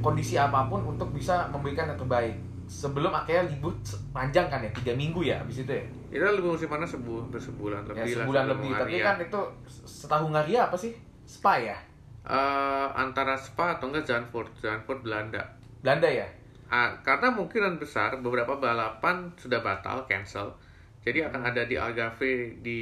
kondisi 0.00 0.40
apa 0.40 0.66
pun 0.66 0.80
untuk 0.84 1.12
bisa 1.12 1.48
memberikan 1.52 1.88
yang 1.90 2.00
terbaik. 2.00 2.34
Sebelum 2.70 3.10
akhirnya 3.10 3.50
libur 3.50 3.74
panjang 4.14 4.46
kan 4.46 4.62
ya 4.62 4.70
tiga 4.70 4.94
minggu 4.94 5.26
ya 5.26 5.42
habis 5.42 5.66
itu 5.66 5.72
ya? 5.74 5.82
Itu 6.14 6.22
lebih 6.22 6.54
musim 6.54 6.70
mana 6.70 6.86
sebu 6.86 7.26
sebulan 7.34 7.82
ya 7.82 8.06
lebih 8.06 8.12
lah 8.14 8.24
sebulan 8.24 8.42
sebelum 8.46 8.58
lebih. 8.62 8.70
Tapi 8.78 8.96
kan 9.02 9.16
itu 9.18 9.40
setelah 9.84 10.20
Hungaria 10.22 10.60
apa 10.70 10.76
sih? 10.78 10.94
Spa 11.26 11.58
ya? 11.58 11.78
Eh, 12.20 12.88
antara 12.94 13.34
Spa 13.34 13.74
atau 13.74 13.90
enggak 13.90 14.06
Zandvoort. 14.06 14.54
Zandvoort 14.62 15.02
Belanda. 15.02 15.42
Belanda 15.82 16.06
ya? 16.06 16.28
Ah, 16.70 16.94
karena 17.02 17.34
mungkinan 17.34 17.82
besar 17.82 18.14
beberapa 18.22 18.54
balapan 18.54 19.34
sudah 19.34 19.58
batal 19.58 20.06
cancel. 20.06 20.54
Jadi 21.02 21.26
akan 21.26 21.42
ada 21.42 21.66
di 21.66 21.74
Algarve 21.74 22.62
di 22.62 22.80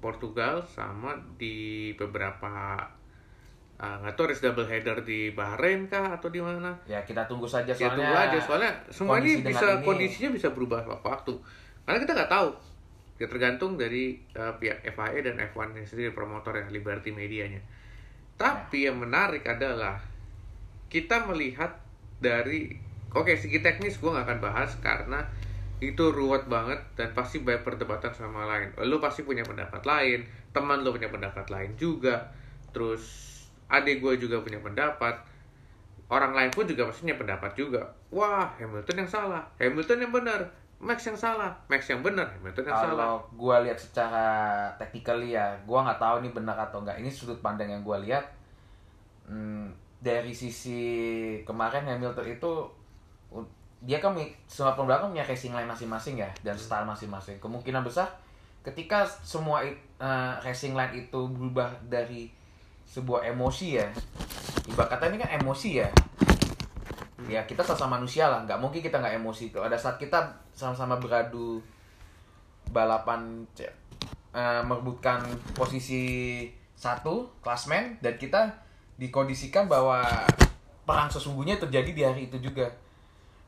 Portugal 0.00 0.64
sama 0.64 1.14
di 1.36 1.92
beberapa 1.94 2.80
ah, 3.80 3.96
nggak 4.00 4.16
tahu 4.16 4.32
race 4.32 4.44
double 4.44 4.68
header 4.68 5.04
di 5.04 5.32
Bahrain 5.32 5.88
kah 5.88 6.16
atau 6.16 6.28
di 6.32 6.40
mana? 6.40 6.72
Ya 6.88 7.04
kita 7.04 7.24
tunggu 7.28 7.48
saja 7.48 7.72
ya 7.72 7.76
soalnya 7.76 7.96
tunggu 7.96 8.14
aja 8.16 8.38
soalnya 8.40 8.72
semua 8.88 9.16
ini 9.20 9.40
bisa 9.44 9.80
ini- 9.80 9.84
kondisinya 9.84 10.30
bisa 10.32 10.48
berubah 10.52 10.84
waktu 11.04 11.36
karena 11.84 11.98
kita 12.00 12.12
nggak 12.16 12.32
tahu. 12.32 12.50
Ya 13.20 13.28
tergantung 13.28 13.76
dari 13.76 14.16
eh, 14.32 14.54
pihak 14.56 14.80
FIA 14.96 15.20
dan 15.20 15.36
F1 15.52 15.76
nya 15.76 15.84
sendiri 15.84 16.16
promotor 16.16 16.56
yang 16.56 16.72
Liberty 16.72 17.12
medianya. 17.12 17.60
Tapi 18.40 18.88
yang 18.88 18.96
menarik 18.96 19.44
adalah 19.44 20.00
kita 20.88 21.28
melihat 21.28 21.76
dari 22.16 22.72
oke 23.12 23.32
segi 23.36 23.60
teknis 23.60 24.00
gue 24.00 24.08
nggak 24.08 24.24
akan 24.24 24.40
bahas 24.40 24.70
karena 24.80 25.20
itu 25.80 26.12
ruwet 26.12 26.44
banget 26.44 26.76
dan 26.92 27.16
pasti 27.16 27.40
banyak 27.40 27.64
perdebatan 27.64 28.12
sama 28.12 28.44
lain. 28.44 28.68
Lu 28.84 29.00
pasti 29.00 29.24
punya 29.24 29.40
pendapat 29.40 29.80
lain, 29.88 30.28
teman 30.52 30.84
lu 30.84 30.92
punya 30.92 31.08
pendapat 31.08 31.48
lain 31.48 31.72
juga. 31.80 32.28
Terus 32.70 33.02
adik 33.72 34.04
gue 34.04 34.20
juga 34.20 34.44
punya 34.44 34.60
pendapat. 34.60 35.16
Orang 36.12 36.36
lain 36.36 36.52
pun 36.52 36.68
juga 36.68 36.84
pastinya 36.92 37.16
pendapat 37.16 37.56
juga. 37.56 37.88
Wah, 38.12 38.52
Hamilton 38.60 39.06
yang 39.06 39.10
salah, 39.10 39.42
Hamilton 39.56 40.04
yang 40.04 40.12
benar, 40.12 40.40
Max 40.82 41.06
yang 41.06 41.14
salah, 41.16 41.54
Max 41.70 41.86
yang 41.88 42.02
benar, 42.04 42.28
Hamilton 42.34 42.66
yang 42.66 42.76
salah. 42.76 42.96
Kalau 42.98 43.14
gua 43.38 43.62
lihat 43.62 43.78
secara 43.78 44.26
technically 44.76 45.38
ya, 45.38 45.54
gua 45.64 45.86
nggak 45.86 46.02
tahu 46.02 46.26
ini 46.26 46.34
benar 46.34 46.58
atau 46.58 46.82
enggak. 46.82 46.98
Ini 46.98 47.08
sudut 47.08 47.38
pandang 47.40 47.70
yang 47.70 47.86
gua 47.86 48.02
lihat. 48.02 48.26
Hmm, 49.30 49.70
dari 50.02 50.34
sisi 50.34 50.82
kemarin 51.46 51.86
Hamilton 51.86 52.26
itu 52.26 52.52
dia 53.80 53.96
kan 53.96 54.12
semua 54.44 54.76
pembalap 54.76 55.08
punya 55.08 55.24
racing 55.24 55.56
line 55.56 55.64
masing-masing 55.64 56.20
ya 56.20 56.28
dan 56.44 56.52
style 56.56 56.84
masing-masing. 56.84 57.40
Kemungkinan 57.40 57.80
besar 57.80 58.12
ketika 58.60 59.08
semua 59.24 59.64
eh, 59.64 60.32
racing 60.44 60.76
line 60.76 61.08
itu 61.08 61.20
berubah 61.32 61.72
dari 61.88 62.28
sebuah 62.84 63.24
emosi 63.32 63.80
ya. 63.80 63.88
Ibarat 64.68 64.88
kata 64.92 65.08
ini 65.08 65.16
kan 65.16 65.30
emosi 65.40 65.70
ya. 65.80 65.88
Ya 67.28 67.40
kita 67.44 67.64
sama 67.64 68.00
manusia 68.00 68.28
lah, 68.28 68.44
nggak 68.44 68.60
mungkin 68.60 68.80
kita 68.84 69.00
nggak 69.00 69.16
emosi. 69.16 69.52
Kalau 69.52 69.64
ada 69.64 69.80
saat 69.80 69.96
kita 69.96 70.28
sama-sama 70.52 71.00
beradu 71.00 71.64
balapan 72.68 73.48
eh, 73.56 74.62
merebutkan 74.62 75.24
posisi 75.56 76.44
satu 76.76 77.28
klasmen 77.40 77.96
dan 78.04 78.16
kita 78.20 78.48
dikondisikan 79.00 79.68
bahwa 79.68 80.04
perang 80.84 81.08
sesungguhnya 81.08 81.56
terjadi 81.56 81.90
di 81.92 82.02
hari 82.04 82.20
itu 82.28 82.36
juga 82.40 82.68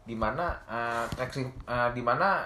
di 0.03 0.19
mana 0.19 0.59
uh, 0.67 1.07
di 1.95 2.03
mana 2.03 2.43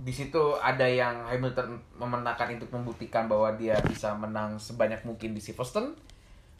di 0.00 0.12
situ 0.14 0.56
ada 0.56 0.86
yang 0.88 1.28
Hamilton 1.28 1.76
memenangkan 2.00 2.56
untuk 2.56 2.72
membuktikan 2.72 3.28
bahwa 3.28 3.52
dia 3.58 3.76
bisa 3.84 4.16
menang 4.16 4.56
sebanyak 4.56 5.04
mungkin 5.04 5.36
di 5.36 5.40
Silverstone. 5.42 5.92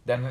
Dan 0.04 0.28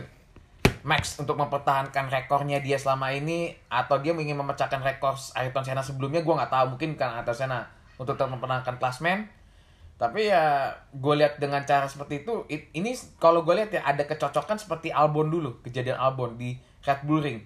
Max 0.80 1.20
untuk 1.20 1.36
mempertahankan 1.36 2.08
rekornya 2.08 2.64
dia 2.64 2.80
selama 2.80 3.12
ini 3.12 3.52
atau 3.68 4.00
dia 4.00 4.16
ingin 4.16 4.38
memecahkan 4.40 4.80
rekor 4.80 5.18
Ayrton 5.36 5.66
Senna 5.66 5.84
sebelumnya 5.84 6.24
gue 6.24 6.34
nggak 6.36 6.52
tahu. 6.52 6.66
Mungkin 6.78 6.96
kan 6.96 7.20
Ayrton 7.20 7.36
Senna 7.36 7.68
untuk 8.00 8.16
mempertahankan 8.16 8.80
klasmen. 8.80 9.28
Tapi 10.00 10.32
ya 10.32 10.72
gue 10.96 11.14
lihat 11.20 11.44
dengan 11.44 11.60
cara 11.68 11.84
seperti 11.84 12.24
itu 12.24 12.48
it- 12.48 12.72
ini 12.72 12.96
kalau 13.20 13.44
gue 13.44 13.52
lihat 13.52 13.76
ya 13.76 13.84
ada 13.84 14.08
kecocokan 14.08 14.56
seperti 14.56 14.96
Albon 14.96 15.28
dulu 15.28 15.60
kejadian 15.60 16.00
Albon 16.00 16.40
di 16.40 16.56
Red 16.88 17.04
Bull 17.04 17.20
Ring 17.20 17.44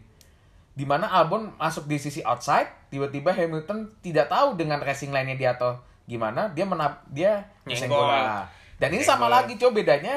di 0.74 0.84
mana 0.84 1.06
Albon 1.08 1.54
masuk 1.56 1.86
di 1.86 1.96
sisi 1.96 2.22
outside 2.22 2.66
tiba-tiba 2.88 3.30
Hamilton 3.30 3.94
tidak 4.00 4.26
tahu 4.28 4.54
dengan 4.54 4.78
racing 4.78 5.10
line-nya 5.10 5.36
dia 5.36 5.50
atau 5.54 5.78
gimana 6.04 6.50
dia 6.50 6.66
menap 6.66 7.06
dia 7.08 7.46
Nyenggol. 7.64 8.10
dan 8.76 8.90
ini 8.90 9.00
sama 9.00 9.26
Nyenggol. 9.26 9.34
lagi 9.40 9.54
coba 9.56 9.74
bedanya 9.76 10.16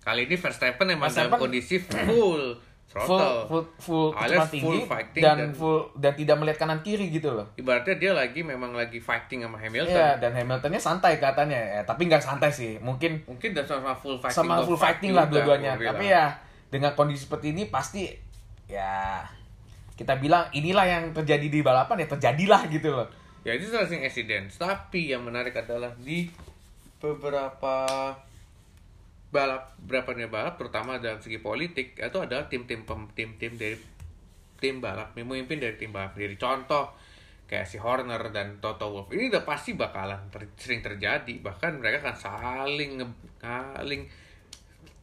Kali 0.00 0.22
ini 0.24 0.34
Verstappen 0.34 0.86
emang 0.88 1.06
dalam 1.06 1.30
Verstappen 1.30 1.40
kondisi 1.40 1.76
full 1.78 2.54
full 2.86 3.18
throttle. 3.18 3.42
full 3.46 3.64
full 3.76 4.08
Alias 4.12 4.22
kecepatan 4.40 4.48
tinggi 4.48 4.66
full 4.72 4.86
fighting 4.86 5.20
dan, 5.20 5.36
dan- 5.36 5.52
full 5.52 5.78
dan 5.96 6.12
tidak 6.14 6.36
melihat 6.36 6.58
kanan 6.60 6.80
kiri 6.80 7.06
gitu 7.08 7.28
loh 7.28 7.46
Ibaratnya 7.54 7.94
dia 7.96 8.12
lagi 8.12 8.40
memang 8.40 8.70
lagi 8.72 8.98
fighting 8.98 9.42
sama 9.42 9.58
Hamilton. 9.58 9.90
Iya 9.92 10.16
dan 10.16 10.30
Hamiltonnya 10.32 10.78
santai 10.78 11.18
katanya 11.18 11.58
ya 11.58 11.80
tapi 11.82 12.06
nggak 12.06 12.20
santai 12.20 12.48
sih 12.48 12.78
mungkin 12.78 13.22
Mungkin 13.24 13.50
dan 13.52 13.62
sama 13.62 13.90
full 13.92 14.16
fighting. 14.16 14.36
sama 14.36 14.58
full 14.60 14.74
fight 14.74 14.98
fighting 14.98 15.12
lah 15.12 15.26
dua-duanya 15.26 15.74
tapi 15.74 16.06
ya 16.08 16.34
dengan 16.66 16.90
kondisi 16.92 17.26
seperti 17.26 17.50
ini 17.50 17.66
pasti 17.66 18.10
ya 18.66 19.22
kita 19.96 20.20
bilang 20.20 20.52
inilah 20.52 20.84
yang 20.84 21.04
terjadi 21.16 21.48
di 21.48 21.60
balapan 21.64 22.04
ya 22.04 22.08
terjadilah 22.12 22.62
gitu 22.68 22.92
loh. 22.92 23.08
Ya 23.46 23.56
itu 23.56 23.72
racing 23.72 24.04
accident. 24.04 24.52
Tapi 24.52 25.14
yang 25.14 25.24
menarik 25.24 25.56
adalah 25.56 25.94
di 25.96 26.28
beberapa 27.00 28.12
balap 29.30 29.74
beberapa 29.82 30.16
nih 30.16 30.30
balap 30.30 30.54
terutama 30.56 30.98
dalam 31.02 31.18
segi 31.18 31.40
politik 31.42 31.98
itu 31.98 32.18
adalah 32.18 32.46
tim-tim 32.46 32.86
tim-tim 33.12 33.52
dari 33.58 33.76
tim 34.56 34.80
balap 34.80 35.12
memimpin 35.16 35.60
dari 35.60 35.80
tim 35.80 35.92
balap 35.94 36.12
sendiri. 36.12 36.36
Contoh 36.36 36.92
kayak 37.46 37.64
si 37.70 37.78
Horner 37.78 38.20
dan 38.34 38.58
Toto 38.58 38.90
Wolff. 38.90 39.14
Ini 39.14 39.30
udah 39.32 39.44
pasti 39.46 39.72
bakalan 39.78 40.28
ter- 40.28 40.52
sering 40.58 40.82
terjadi. 40.82 41.40
Bahkan 41.40 41.78
mereka 41.78 42.04
akan 42.04 42.16
saling 42.18 42.90
saling 43.40 44.02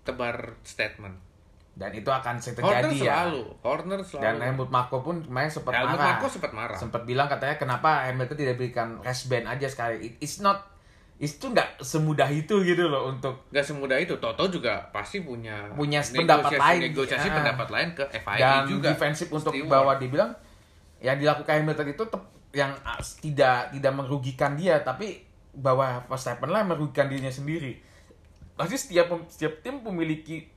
tebar 0.04 0.60
statement 0.68 1.33
dan 1.74 1.90
itu 1.90 2.06
akan 2.06 2.38
sering 2.38 2.58
Horner 2.60 2.86
terjadi 2.86 2.98
ya 3.00 3.14
selalu 3.20 3.42
Horner 3.60 4.00
selalu 4.00 4.22
dan 4.22 4.36
Helmut 4.40 4.70
Marko 4.70 4.98
pun 5.00 5.16
kemarin 5.20 5.50
sempat 5.50 5.74
Helmut 5.74 5.90
marah 5.92 6.08
Marko 6.12 6.26
sempat 6.28 6.52
marah 6.52 6.78
sempat 6.78 7.02
bilang 7.04 7.26
katanya 7.26 7.56
kenapa 7.58 7.90
Hamilton 8.06 8.38
tidak 8.38 8.56
berikan 8.56 8.88
race 9.00 9.26
ban 9.26 9.46
aja 9.46 9.66
sekali 9.66 9.96
It- 10.04 10.18
it's 10.20 10.38
not 10.38 10.70
itu 11.16 11.46
nggak 11.46 11.80
semudah 11.80 12.28
itu 12.28 12.62
gitu 12.62 12.86
loh 12.86 13.08
untuk 13.08 13.48
Gak 13.48 13.64
semudah 13.64 13.96
itu, 13.96 14.18
Toto 14.18 14.44
juga 14.46 14.82
pasti 14.90 15.22
punya 15.22 15.66
Punya 15.72 16.02
negosiasi- 16.02 16.20
pendapat 16.20 16.52
lain. 16.54 16.80
negosiasi 16.84 17.28
Ah. 17.28 17.34
pendapat 17.34 17.68
lain 17.70 17.90
ke 17.92 18.04
FIA 18.12 18.38
dan 18.40 18.62
juga. 18.68 18.88
defensif 18.92 19.28
untuk 19.32 19.50
Stewart. 19.52 19.72
bahwa 19.72 19.94
dibilang 19.96 20.32
yang 21.00 21.16
dilakukan 21.16 21.54
Hamilton 21.56 21.88
itu 21.90 22.04
tep- 22.04 22.32
yang 22.52 22.70
ah, 22.82 22.98
tidak 23.18 23.72
tidak 23.72 23.94
merugikan 23.94 24.54
dia 24.54 24.78
tapi 24.80 25.22
bahwa 25.52 26.02
Verstappen 26.04 26.50
lah 26.50 26.62
merugikan 26.62 27.08
dirinya 27.08 27.32
sendiri 27.32 27.78
pasti 28.54 28.76
setiap 28.76 29.10
setiap 29.26 29.58
tim 29.60 29.80
memiliki 29.80 30.50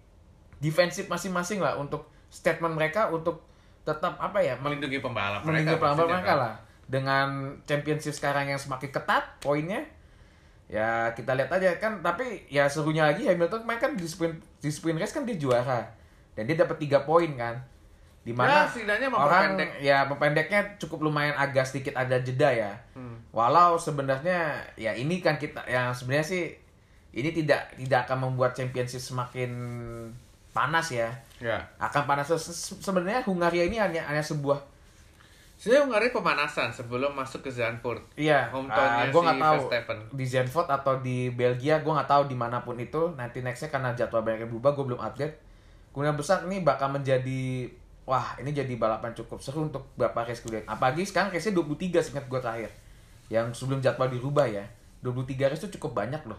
defensif 0.59 1.07
masing-masing 1.07 1.59
lah 1.59 1.75
untuk 1.75 2.05
statement 2.27 2.73
mereka 2.73 3.09
untuk 3.09 3.45
tetap 3.83 4.17
apa 4.17 4.39
ya 4.39 4.55
mel- 4.57 4.75
melindungi 4.75 4.99
pembalap 4.99 5.41
melindungi 5.41 5.73
mereka. 5.73 5.83
pembalap 5.95 6.09
mereka 6.11 6.27
kan. 6.27 6.37
lah 6.39 6.55
dengan 6.87 7.27
championship 7.63 8.13
sekarang 8.13 8.47
yang 8.47 8.57
semakin 8.57 8.89
ketat 8.89 9.39
poinnya 9.39 9.83
ya 10.67 10.87
kita 11.13 11.31
lihat 11.33 11.51
aja 11.53 11.71
kan 11.77 12.01
tapi 12.01 12.43
ya 12.47 12.67
serunya 12.67 13.05
lagi 13.05 13.23
Hamilton 13.25 13.63
kemarin 13.63 13.81
kan 13.81 13.93
di 13.95 14.03
sprint 14.05 14.35
di 14.59 14.67
sprint 14.67 14.97
race 14.97 15.13
kan 15.13 15.23
dia 15.23 15.37
juara 15.37 15.87
dan 16.35 16.43
dia 16.45 16.59
dapat 16.59 16.77
tiga 16.77 17.01
poin 17.01 17.31
kan 17.33 17.55
di 18.21 18.35
mana 18.35 18.51
Ya, 18.51 18.63
setidaknya 18.67 19.07
orang 19.09 19.55
memperpendek. 19.55 19.71
ya 19.79 19.99
memperpendeknya 20.03 20.61
cukup 20.77 20.99
lumayan 21.01 21.39
agak 21.39 21.63
sedikit 21.65 21.95
ada 21.95 22.19
jeda 22.19 22.51
ya 22.51 22.73
Hmm. 22.93 23.23
walau 23.31 23.79
sebenarnya 23.79 24.59
ya 24.75 24.91
ini 24.91 25.21
kan 25.21 25.37
kita 25.37 25.63
yang 25.65 25.93
sebenarnya 25.93 26.27
sih 26.27 26.45
ini 27.13 27.31
tidak 27.31 27.71
tidak 27.77 28.03
akan 28.05 28.27
membuat 28.27 28.51
championship 28.53 28.99
semakin 28.99 29.51
panas 30.57 30.89
ya 30.89 31.13
Ya. 31.37 31.61
akan 31.77 32.03
panas 32.07 32.25
Se- 32.27 32.41
se- 32.41 32.81
sebenarnya 32.81 33.21
Hungaria 33.23 33.63
ini 33.63 33.77
hanya 33.77 34.01
hanya 34.03 34.21
sebuah 34.21 34.57
Saya 35.55 35.81
ngari 35.83 36.13
pemanasan 36.13 36.69
sebelum 36.69 37.13
masuk 37.13 37.41
ke 37.41 37.49
Zandvoort. 37.49 38.05
Iya, 38.13 38.53
Hometownnya 38.53 39.09
gue 39.09 39.17
si 39.17 39.25
nggak 39.25 39.41
tahu 39.41 39.57
Verstappen. 39.65 39.99
di 40.13 40.25
Zandvoort 40.27 40.69
atau 40.71 40.95
di 41.01 41.19
Belgia, 41.31 41.81
gue 41.81 41.89
nggak 41.89 42.05
tahu 42.07 42.23
di 42.27 42.37
mana 42.37 42.61
pun 42.61 42.77
itu. 42.77 43.17
Nanti 43.17 43.41
nextnya 43.41 43.69
karena 43.71 43.97
jadwal 43.97 44.21
banyak 44.21 44.45
yang 44.45 44.53
berubah, 44.53 44.77
gue 44.77 44.85
belum 44.87 45.01
update. 45.01 45.33
Kemudian 45.91 46.13
besar 46.13 46.45
ini 46.45 46.61
bakal 46.61 46.93
menjadi 46.93 47.73
wah 48.05 48.37
ini 48.37 48.53
jadi 48.53 48.69
balapan 48.77 49.17
cukup 49.17 49.41
seru 49.41 49.65
untuk 49.65 49.89
beberapa 49.97 50.29
race 50.29 50.41
kemudian. 50.41 50.69
Apalagi 50.69 51.03
sekarang 51.03 51.33
race-nya 51.33 51.57
23 51.57 52.05
seingat 52.05 52.25
gue 52.27 52.37
terakhir. 52.39 52.71
Yang 53.29 53.57
sebelum 53.57 53.81
jadwal 53.81 54.13
dirubah 54.13 54.45
ya. 54.45 54.69
23 55.01 55.17
race 55.49 55.65
itu 55.65 55.81
cukup 55.81 55.97
banyak 55.97 56.21
loh. 56.23 56.37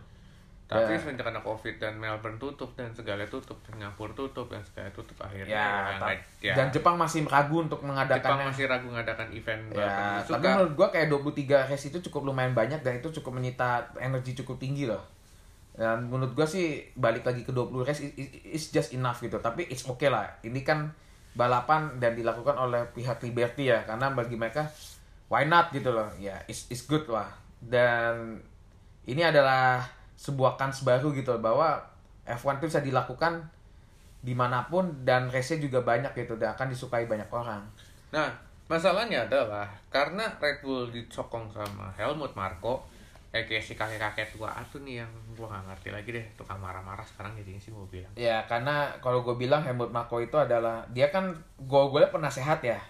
Ya. 0.67 0.75
Tapi 0.77 0.99
semenjak 0.99 1.23
karena 1.23 1.39
Covid 1.39 1.75
dan 1.77 1.95
Melbourne 1.95 2.35
tutup 2.35 2.75
dan 2.75 2.91
segala 2.91 3.23
tutup, 3.23 3.55
Singapura 3.63 4.11
tutup 4.11 4.47
dan 4.47 4.59
segala 4.59 4.91
tutup 4.91 5.15
akhirnya 5.17 5.47
Ya, 5.47 5.63
yang 5.63 5.71
ta- 5.95 6.07
nggak- 6.09 6.23
ya. 6.41 6.53
dan 6.53 6.67
Jepang 6.69 6.95
masih 6.95 7.23
ragu 7.23 7.57
untuk 7.57 7.79
Jepang 7.79 7.89
mengadakannya. 7.89 8.45
masih 8.45 8.65
ragu 8.65 8.87
ngadakan 8.89 9.27
event 9.31 9.63
Ya, 9.69 9.79
balapan 9.79 10.03
tapi 10.19 10.27
suka. 10.27 10.49
menurut 10.53 10.73
gua 10.75 10.87
kayak 10.89 11.07
23 11.07 11.31
race 11.63 11.85
itu 11.85 12.03
cukup 12.03 12.21
lumayan 12.25 12.51
banyak 12.51 12.79
dan 12.81 12.93
itu 12.95 13.07
cukup 13.13 13.31
menyita 13.33 13.67
energi 13.97 14.35
cukup 14.35 14.55
tinggi 14.57 14.83
loh. 14.85 14.99
Dan 15.71 16.03
menurut 16.05 16.33
gua 16.33 16.43
sih 16.43 16.67
balik 16.93 17.23
lagi 17.23 17.41
ke 17.41 17.49
20 17.49 17.81
race 17.81 18.01
i- 18.01 18.15
i- 18.17 18.31
it's 18.51 18.67
just 18.67 18.91
enough 18.91 19.17
gitu. 19.17 19.39
Tapi 19.39 19.63
it's 19.65 19.85
okay 19.85 20.07
lah. 20.07 20.27
Ini 20.41 20.61
kan 20.61 20.91
balapan 21.31 21.95
dan 21.95 22.11
dilakukan 22.11 22.59
oleh 22.59 22.83
pihak 22.91 23.21
Liberty 23.21 23.71
ya 23.71 23.85
karena 23.85 24.11
bagi 24.11 24.35
mereka 24.35 24.67
why 25.27 25.43
not 25.43 25.71
gitu 25.71 25.89
loh. 25.89 26.11
Ya, 26.17 26.35
it's, 26.43 26.67
it's 26.67 26.83
good 26.83 27.07
lah. 27.07 27.31
Dan 27.57 28.35
ini 29.05 29.21
adalah 29.21 29.95
sebuah 30.17 30.57
kans 30.57 30.81
baru 30.81 31.13
gitu 31.13 31.37
bahwa 31.37 31.77
F1 32.25 32.59
itu 32.59 32.65
bisa 32.73 32.81
dilakukan 32.83 33.45
di 34.19 34.33
mana 34.33 34.65
pun 34.67 34.89
dan 35.05 35.29
race-nya 35.29 35.61
juga 35.63 35.85
banyak 35.85 36.11
gitu 36.17 36.35
dan 36.35 36.57
akan 36.57 36.73
disukai 36.73 37.05
banyak 37.05 37.29
orang. 37.31 37.63
Nah, 38.11 38.27
masalahnya 38.67 39.29
adalah 39.29 39.69
karena 39.93 40.27
Red 40.41 40.65
Bull 40.65 40.89
disokong 40.91 41.47
sama 41.53 41.93
Helmut 41.95 42.33
Marko, 42.33 42.83
eh 43.31 43.45
kayak 43.45 43.63
si 43.63 43.77
kakek-kakek 43.77 44.35
tua 44.35 44.51
itu 44.57 44.81
nih 44.81 45.05
yang 45.05 45.11
gua 45.37 45.53
gak 45.53 45.69
ngerti 45.71 45.89
lagi 45.93 46.09
deh 46.17 46.25
tukang 46.33 46.57
marah-marah 46.57 47.05
sekarang 47.05 47.37
jadinya 47.37 47.61
sih 47.61 47.71
mau 47.71 47.85
bilang. 47.87 48.11
Ya 48.17 48.41
karena 48.49 48.89
kalau 48.99 49.21
gue 49.21 49.37
bilang 49.37 49.61
Helmut 49.61 49.93
Marko 49.93 50.17
itu 50.19 50.35
adalah 50.35 50.83
dia 50.91 51.07
kan 51.13 51.31
gue 51.61 51.81
gue 51.93 51.99
liat 52.01 52.11
penasehat 52.11 52.59
ya. 52.65 52.81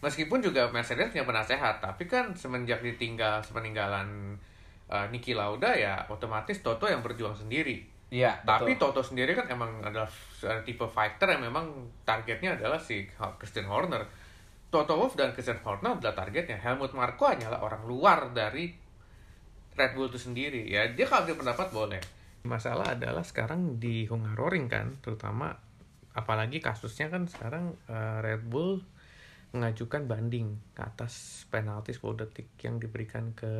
Meskipun 0.00 0.40
juga 0.40 0.64
Mercedes 0.72 1.12
punya 1.12 1.28
penasehat, 1.28 1.84
tapi 1.84 2.08
kan 2.08 2.32
semenjak 2.32 2.80
ditinggal 2.80 3.44
sepeninggalan 3.44 4.32
uh, 4.90 5.06
Niki 5.08 5.32
Lauda 5.32 5.72
ya 5.72 6.04
otomatis 6.10 6.58
Toto 6.60 6.90
yang 6.90 7.00
berjuang 7.00 7.38
sendiri. 7.38 7.86
Iya. 8.10 8.42
Tapi 8.42 8.74
betul. 8.74 8.90
Toto 8.90 9.06
sendiri 9.06 9.38
kan 9.38 9.46
emang 9.46 9.78
adalah 9.80 10.10
uh, 10.44 10.60
tipe 10.66 10.84
fighter 10.90 11.30
yang 11.30 11.46
memang 11.46 11.70
targetnya 12.02 12.58
adalah 12.58 12.82
si 12.82 13.06
Christian 13.38 13.70
Horner. 13.70 14.02
Toto 14.70 14.98
Wolff 14.98 15.14
dan 15.14 15.30
Christian 15.34 15.62
Horner 15.62 15.98
adalah 15.98 16.26
targetnya. 16.26 16.58
Helmut 16.58 16.94
Marko 16.94 17.30
hanyalah 17.30 17.62
orang 17.62 17.86
luar 17.86 18.34
dari 18.34 18.70
Red 19.78 19.94
Bull 19.94 20.10
itu 20.10 20.18
sendiri. 20.18 20.66
Ya 20.66 20.90
dia 20.90 21.06
kalau 21.06 21.26
dia 21.26 21.38
pendapat 21.38 21.70
boleh. 21.70 22.02
Masalah 22.42 22.98
adalah 22.98 23.22
sekarang 23.22 23.78
di 23.78 24.08
Hungaroring 24.08 24.66
kan, 24.66 24.96
terutama 25.04 25.52
apalagi 26.16 26.58
kasusnya 26.58 27.12
kan 27.12 27.28
sekarang 27.28 27.76
uh, 27.86 28.18
Red 28.24 28.48
Bull 28.48 28.82
mengajukan 29.50 30.06
banding 30.06 30.62
ke 30.78 30.82
atas 30.82 31.44
penalti 31.50 31.90
10 31.90 32.22
detik 32.22 32.48
yang 32.62 32.78
diberikan 32.78 33.34
ke 33.34 33.50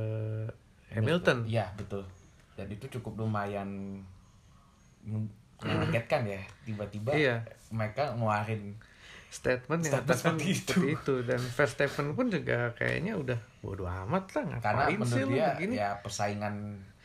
Hamilton. 0.90 1.38
Iya 1.46 1.70
betul. 1.74 2.02
Dan 2.58 2.66
itu 2.68 2.86
cukup 2.98 3.24
lumayan 3.24 4.02
mengagetkan 5.60 6.24
ya 6.24 6.40
tiba-tiba 6.64 7.12
Iya. 7.12 7.36
mereka 7.72 8.16
ngeluarin 8.16 8.76
statement 9.30 9.86
yang 9.86 9.92
Statement 10.02 10.18
seperti 10.18 10.44
itu. 10.50 10.72
seperti 10.72 10.88
itu 10.90 11.14
dan 11.22 11.40
Verstappen 11.40 12.06
pun 12.12 12.26
juga 12.26 12.74
kayaknya 12.74 13.14
udah 13.14 13.38
bodo 13.62 13.84
amat 13.86 14.24
lah 14.34 14.58
karena 14.58 14.84
menurut 14.90 15.28
dia 15.30 15.46
begini 15.54 15.74
ya 15.78 15.90
persaingan 16.02 16.54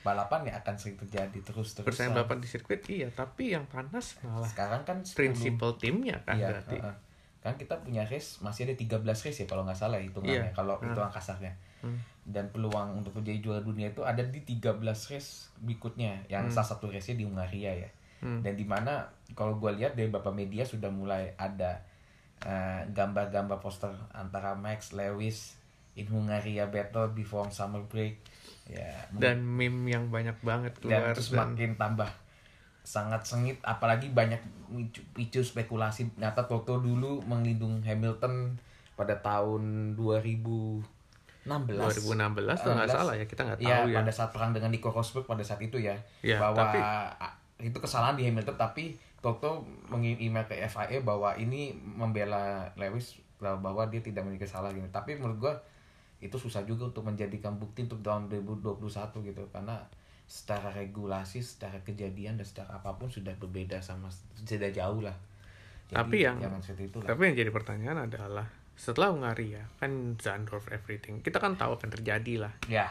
balapan 0.01 0.49
ya 0.49 0.53
akan 0.61 0.75
sering 0.77 0.97
terjadi 0.97 1.37
terus 1.45 1.77
terus 1.77 1.85
persaingan 1.85 2.17
balapan 2.17 2.37
di 2.41 2.47
sirkuit 2.49 2.81
iya 2.89 3.09
tapi 3.13 3.53
yang 3.53 3.65
panas 3.69 4.17
malah 4.25 4.49
sekarang 4.49 4.81
kan 4.85 4.97
10 5.01 5.13
prinsipal 5.13 5.77
timnya 5.77 6.17
kan 6.25 6.37
iya, 6.37 6.47
berarti 6.49 6.77
heeh. 6.81 6.95
Kan 7.45 7.53
kita 7.55 7.77
punya 7.77 8.01
race 8.03 8.41
masih 8.41 8.65
ada 8.65 8.73
13 8.73 9.05
race 9.05 9.37
ya 9.37 9.45
kalau 9.45 9.61
nggak 9.61 9.77
salah 9.77 10.01
hitungannya 10.01 10.49
Iya. 10.49 10.57
kalau 10.57 10.75
Hmm. 10.75 10.89
hitungan 10.89 11.07
kasarnya 11.07 11.53
Hmm. 11.79 12.01
dan 12.25 12.49
peluang 12.49 12.97
untuk 12.97 13.13
menjadi 13.13 13.37
juara 13.39 13.61
dunia 13.61 13.87
itu 13.87 14.01
ada 14.01 14.25
di 14.25 14.41
13 14.41 14.73
race 15.05 15.53
berikutnya 15.55 16.25
yang 16.25 16.49
salah 16.49 16.65
satu 16.67 16.89
race 16.89 17.13
nya 17.13 17.21
di 17.21 17.25
Hungaria 17.25 17.71
ya 17.77 17.89
Hmm. 18.17 18.41
dan 18.41 18.53
di 18.53 18.65
mana 18.65 19.05
kalau 19.31 19.55
gue 19.55 19.69
lihat 19.71 19.93
dari 19.93 20.09
beberapa 20.09 20.33
media 20.33 20.65
sudah 20.65 20.89
mulai 20.89 21.29
ada 21.35 21.85
eh, 22.37 22.81
gambar-gambar 22.87 23.57
poster 23.57 23.89
antara 24.11 24.53
Max 24.53 24.91
Lewis 24.91 25.55
in 25.93 26.05
Hungaria 26.05 26.65
battle 26.65 27.07
before 27.09 27.47
summer 27.47 27.79
break 27.81 28.19
ya 28.65 28.91
dan 29.13 29.39
meme 29.39 29.87
yang 29.87 30.09
banyak 30.09 30.35
banget 30.41 30.73
dan 30.75 30.81
keluar 30.83 31.13
terus 31.13 31.29
dan 31.29 31.53
makin 31.53 31.71
tambah 31.75 32.09
sangat 32.85 33.25
sengit 33.25 33.57
apalagi 33.61 34.07
banyak 34.09 34.37
micu, 34.69 35.01
picu 35.11 35.41
spekulasi 35.41 36.05
ternyata 36.13 36.45
Toto 36.45 36.77
dulu 36.77 37.19
melindung 37.25 37.81
Hamilton 37.81 38.53
pada 38.93 39.17
tahun 39.17 39.93
2016 39.97 40.85
2016 41.45 42.05
tuh 42.61 42.71
nggak 42.71 42.89
16. 42.89 42.93
salah 42.93 43.13
ya 43.13 43.25
kita 43.25 43.41
nggak 43.43 43.59
Iya, 43.59 43.75
tahu 43.75 43.87
ya 43.89 43.97
pada 43.99 44.11
saat 44.11 44.29
perang 44.29 44.51
dengan 44.51 44.69
Nico 44.69 44.89
Rosberg 44.89 45.25
pada 45.25 45.41
saat 45.41 45.59
itu 45.59 45.77
ya. 45.77 45.97
Iya, 46.21 46.37
bahwa 46.37 46.57
tapi- 46.63 46.81
itu 47.61 47.77
kesalahan 47.77 48.13
di 48.13 48.25
Hamilton 48.25 48.55
tapi 48.55 48.93
Toto 49.17 49.65
mengirim 49.89 50.21
email 50.21 50.45
ke 50.45 50.53
FIA 50.63 51.01
bahwa 51.01 51.33
ini 51.33 51.73
membela 51.73 52.69
Lewis 52.75 53.17
bahwa 53.41 53.89
dia 53.89 53.97
tidak 53.99 54.21
memiliki 54.21 54.45
kesalahan 54.45 54.73
gitu. 54.75 54.85
Tapi 54.91 55.17
menurut 55.17 55.37
gua 55.39 55.53
itu 56.17 56.33
susah 56.35 56.61
juga 56.61 56.85
untuk 56.85 57.01
menjadikan 57.01 57.57
bukti 57.57 57.83
untuk 57.83 58.01
tahun 58.01 58.29
2021 58.29 58.77
gitu 59.23 59.41
karena 59.49 59.81
secara 60.25 60.73
regulasi, 60.73 61.45
secara 61.45 61.77
kejadian 61.85 62.41
dan 62.41 62.45
secara 62.45 62.81
apa 62.81 62.97
pun 62.97 63.07
sudah 63.13 63.33
berbeda 63.37 63.77
sama 63.79 64.09
sudah 64.41 64.69
jauh 64.73 65.05
lah. 65.05 65.15
Tapi 65.85 66.25
yang- 66.25 66.41
itu 66.41 66.97
lah. 66.97 67.07
tapi 67.13 67.21
yang 67.29 67.35
jadi 67.37 67.51
pertanyaan 67.53 68.09
adalah 68.09 68.49
setelah 68.75 69.13
Hungaria 69.13 69.69
kan 69.79 70.19
Zandorf 70.19 70.67
everything 70.73 71.23
kita 71.23 71.39
kan 71.39 71.55
tahu 71.55 71.77
yang 71.77 71.93
terjadi 71.93 72.33
lah. 72.41 72.53
Ya, 72.65 72.89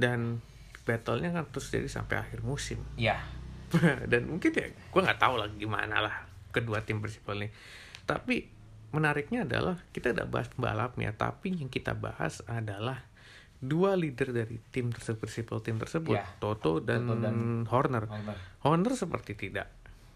dan 0.00 0.40
battle-nya 0.88 1.34
kan 1.36 1.44
terus 1.52 1.68
jadi 1.68 1.86
sampai 1.86 2.20
akhir 2.24 2.40
musim. 2.40 2.80
Ya, 2.96 3.20
dan 4.06 4.30
mungkin 4.30 4.54
ya 4.54 4.70
gue 4.70 5.00
nggak 5.02 5.18
tahu 5.18 5.42
lah 5.42 5.50
gimana 5.58 5.98
lah 5.98 6.24
kedua 6.54 6.80
tim 6.86 7.02
bersifat 7.02 7.34
ini. 7.36 7.48
Tapi 8.06 8.48
menariknya 8.94 9.44
adalah 9.44 9.76
kita 9.90 10.14
udah 10.14 10.24
bahas 10.30 10.48
pembalapnya 10.48 11.12
tapi 11.12 11.52
yang 11.52 11.68
kita 11.68 11.92
bahas 11.98 12.40
adalah 12.46 13.04
dua 13.58 13.94
leader 13.94 14.30
dari 14.30 14.60
tim 14.68 14.88
tersebut 14.88 15.22
bersifat 15.22 15.60
tim 15.60 15.76
tersebut 15.76 16.14
Ya. 16.14 16.24
Toto 16.36 16.78
dan, 16.78 17.04
Toto 17.04 17.18
dan- 17.18 17.64
Horner. 17.64 18.04
Horner. 18.04 18.36
Horner 18.60 18.92
seperti 18.92 19.32
tidak 19.34 19.72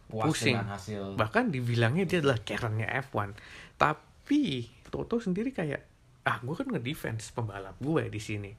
puas 0.07 0.29
pusing. 0.29 0.59
hasil. 0.59 1.15
Bahkan 1.15 1.49
dibilangnya 1.49 2.05
dia 2.05 2.19
adalah 2.19 2.39
Karennya 2.39 2.91
F1 3.03 3.33
tapi 3.75 4.67
Toto 4.85 5.17
sendiri 5.17 5.51
kayak 5.51 5.83
ah 6.21 6.37
gue 6.39 6.53
kan 6.53 6.69
ngedefense 6.69 7.31
pembalap 7.31 7.79
gue 7.79 8.07
di 8.07 8.19
sini. 8.19 8.53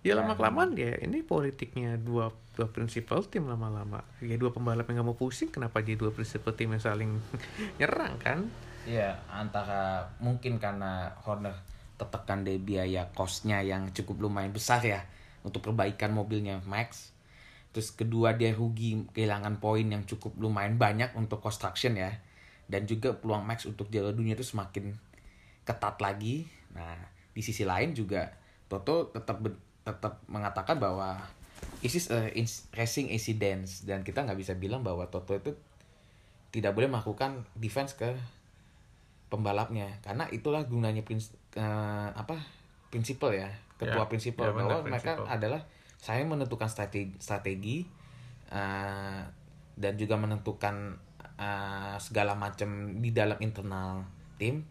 Ya 0.00 0.14
Ya. 0.14 0.14
lama 0.16 0.34
kelamaan 0.34 0.72
ya 0.72 0.96
ini 0.98 1.20
politiknya 1.20 1.94
dua 1.96 2.28
dua 2.52 2.66
principal 2.66 3.22
tim 3.22 3.44
lama-lama. 3.44 4.00
Ya 4.18 4.34
dua 4.34 4.50
pembalap 4.50 4.86
yang 4.86 5.00
gak 5.00 5.06
mau 5.06 5.14
pusing 5.14 5.48
kenapa 5.48 5.78
dia 5.80 5.94
dua 5.94 6.10
principal 6.10 6.50
tim 6.52 6.70
yang 6.70 6.80
saling 6.80 7.10
nyerang 7.78 8.16
kan? 8.16 8.46
Iya, 8.86 9.18
antara 9.28 10.06
mungkin 10.16 10.56
karena 10.56 11.10
Horner 11.20 11.58
tertekan 11.96 12.44
dari 12.44 12.60
biaya 12.60 13.08
kosnya 13.16 13.64
yang 13.64 13.92
cukup 13.92 14.28
lumayan 14.28 14.52
besar 14.52 14.84
ya 14.84 15.04
untuk 15.42 15.64
perbaikan 15.64 16.12
mobilnya 16.12 16.60
Max. 16.68 17.12
Terus 17.72 17.92
kedua 17.92 18.36
dia 18.36 18.52
rugi 18.52 19.04
kehilangan 19.12 19.60
poin 19.60 19.84
yang 19.84 20.04
cukup 20.08 20.36
lumayan 20.36 20.76
banyak 20.76 21.12
untuk 21.16 21.40
construction 21.40 21.96
ya. 21.96 22.12
Dan 22.66 22.84
juga 22.84 23.14
peluang 23.16 23.44
Max 23.46 23.64
untuk 23.64 23.88
juara 23.88 24.10
dunia 24.12 24.34
itu 24.34 24.44
semakin 24.44 24.96
ketat 25.64 25.96
lagi. 26.02 26.48
Nah, 26.74 26.96
di 27.32 27.40
sisi 27.44 27.64
lain 27.64 27.92
juga 27.92 28.32
Toto 28.66 29.14
tetap 29.14 29.38
tetap 29.86 30.18
mengatakan 30.26 30.82
bahwa 30.82 31.22
this 31.78 31.94
is 31.94 32.10
a 32.10 32.32
racing 32.74 33.06
incidents 33.12 33.86
dan 33.86 34.02
kita 34.02 34.26
nggak 34.26 34.40
bisa 34.40 34.58
bilang 34.58 34.82
bahwa 34.82 35.06
Toto 35.06 35.36
itu 35.38 35.54
tidak 36.50 36.74
boleh 36.74 36.90
melakukan 36.90 37.46
defense 37.54 37.94
ke 37.94 38.16
pembalapnya. 39.36 39.86
Karena 40.00 40.24
itulah 40.32 40.64
gunanya 40.64 41.04
prins, 41.04 41.36
eh, 41.52 42.08
apa 42.10 42.40
prinsipal 42.88 43.36
ya 43.36 43.50
ketua 43.76 44.04
Ya, 44.04 44.08
prinsipal 44.08 44.48
ya 44.48 44.52
benar, 44.56 44.80
bahwa 44.80 44.88
mereka 44.88 45.12
prinsipal. 45.20 45.36
adalah 45.36 45.60
saya 46.00 46.22
menentukan 46.24 46.68
strategi 46.70 47.12
strategi 47.20 47.84
eh, 48.48 49.20
dan 49.76 49.92
juga 50.00 50.16
menentukan 50.16 50.96
eh, 51.36 51.96
segala 52.00 52.32
macam 52.32 52.96
di 53.00 53.12
dalam 53.12 53.36
internal 53.44 54.00
tim. 54.40 54.64